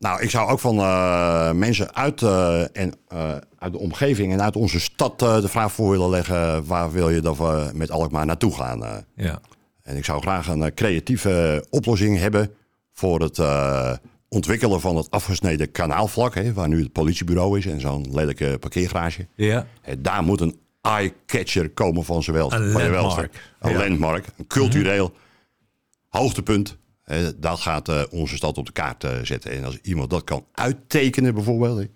Nou, 0.00 0.22
ik 0.22 0.30
zou 0.30 0.50
ook 0.50 0.60
van 0.60 0.78
eh, 0.78 1.52
mensen 1.52 1.94
uit, 1.94 2.22
eh, 2.22 2.76
en, 2.76 2.92
eh, 3.08 3.36
uit 3.58 3.72
de 3.72 3.78
omgeving 3.78 4.32
en 4.32 4.42
uit 4.42 4.56
onze 4.56 4.80
stad 4.80 5.18
de 5.18 5.48
vraag 5.48 5.72
voor 5.72 5.90
willen 5.90 6.10
leggen... 6.10 6.64
waar 6.66 6.92
wil 6.92 7.10
je 7.10 7.20
dat 7.20 7.36
we 7.36 7.70
met 7.74 7.90
Alkmaar 7.90 8.26
naartoe 8.26 8.54
gaan? 8.54 9.04
Ja. 9.14 9.40
En 9.82 9.96
ik 9.96 10.04
zou 10.04 10.20
graag 10.20 10.48
een 10.48 10.74
creatieve 10.74 11.64
oplossing 11.70 12.18
hebben 12.18 12.50
voor 12.92 13.20
het 13.20 13.38
ontwikkelen 14.28 14.80
van 14.80 14.96
het 14.96 15.10
afgesneden 15.10 15.70
kanaalvlak, 15.70 16.34
hè, 16.34 16.52
waar 16.52 16.68
nu 16.68 16.82
het 16.82 16.92
politiebureau 16.92 17.58
is 17.58 17.66
en 17.66 17.80
zo'n 17.80 18.06
lelijke 18.14 18.56
parkeergarage. 18.60 19.26
Ja. 19.34 19.66
Daar 19.98 20.22
moet 20.22 20.40
een 20.40 20.58
eye-catcher 20.80 21.70
komen 21.70 22.04
van 22.04 22.22
zowel 22.22 22.52
Een 22.52 22.72
landmark. 22.72 23.52
Een 23.60 23.70
Ja. 23.70 23.76
Mhm. 23.76 23.88
landmark, 23.88 24.26
een 24.36 24.46
cultureel 24.46 25.12
hoogtepunt. 26.08 26.78
Hè, 27.10 27.38
dat 27.38 27.60
gaat 27.60 27.88
eh, 27.88 28.02
onze 28.10 28.36
stad 28.36 28.58
op 28.58 28.66
de 28.66 28.72
kaart 28.72 29.04
eh, 29.04 29.10
zetten. 29.22 29.50
En 29.52 29.64
als 29.64 29.78
iemand 29.82 30.10
dat 30.10 30.24
kan 30.24 30.44
uittekenen 30.52 31.34
bijvoorbeeld, 31.34 31.86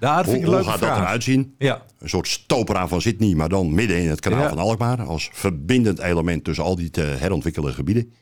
Ja, 0.00 0.24
hoe, 0.24 0.44
hoe 0.44 0.62
gaat 0.64 0.80
dat 0.80 0.96
eruit 0.96 1.22
zien? 1.22 1.54
Ja. 1.58 1.82
Een 1.98 2.08
soort 2.08 2.28
stopera 2.28 2.88
van 2.88 3.00
Sydney, 3.00 3.34
maar 3.34 3.48
dan 3.48 3.74
midden 3.74 4.02
in 4.02 4.08
het 4.08 4.20
kanaal 4.20 4.42
Ja. 4.42 4.48
van 4.48 4.58
Alkmaar. 4.58 5.02
Als 5.02 5.28
verbindend 5.32 5.98
element 5.98 6.44
tussen 6.44 6.64
al 6.64 6.76
die 6.76 6.90
te 6.90 7.00
herontwikkelde 7.00 7.72
gebieden. 7.72 8.12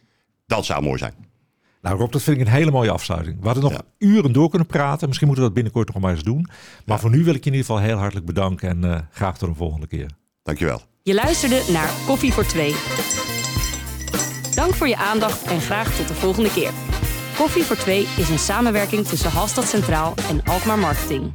Dat 0.46 0.64
zou 0.64 0.82
mooi 0.82 0.98
zijn. 0.98 1.14
Nou 1.82 1.98
Rob, 1.98 2.12
dat 2.12 2.22
vind 2.22 2.40
ik 2.40 2.46
een 2.46 2.52
hele 2.52 2.70
mooie 2.70 2.90
afsluiting. 2.90 3.36
We 3.40 3.44
hadden 3.46 3.62
nog 3.64 3.72
Ja. 3.72 3.82
uren 3.98 4.32
door 4.32 4.48
kunnen 4.48 4.68
praten. 4.68 5.06
Misschien 5.06 5.26
moeten 5.28 5.44
we 5.46 5.50
dat 5.52 5.62
binnenkort 5.62 5.92
nog 5.94 6.02
maar 6.02 6.12
eens 6.14 6.22
doen. 6.22 6.48
Maar 6.86 7.00
voor 7.00 7.10
nu 7.10 7.24
wil 7.24 7.34
ik 7.34 7.44
je 7.44 7.50
in 7.50 7.56
ieder 7.56 7.66
geval 7.70 7.82
heel 7.82 7.96
hartelijk 7.98 8.26
bedanken. 8.26 8.68
En 8.68 8.84
eh, 8.94 9.00
graag 9.10 9.38
tot 9.38 9.48
een 9.48 9.54
volgende 9.54 9.86
keer. 9.86 10.10
Dankjewel. 10.42 10.82
Je 11.02 11.14
luisterde 11.14 11.62
naar 11.72 11.90
Koffie 12.06 12.32
voor 12.32 12.46
Twee. 12.46 12.74
Dank 14.58 14.74
voor 14.74 14.88
je 14.88 14.96
aandacht 14.96 15.42
en 15.42 15.60
graag 15.60 15.96
tot 15.96 16.08
de 16.08 16.14
volgende 16.14 16.52
keer. 16.52 16.70
Koffie 17.36 17.64
voor 17.64 17.76
Twee 17.76 18.08
is 18.16 18.28
een 18.28 18.38
samenwerking 18.38 19.06
tussen 19.06 19.30
Halstad 19.30 19.68
Centraal 19.68 20.14
en 20.28 20.42
Alkmaar 20.44 20.78
Marketing. 20.78 21.32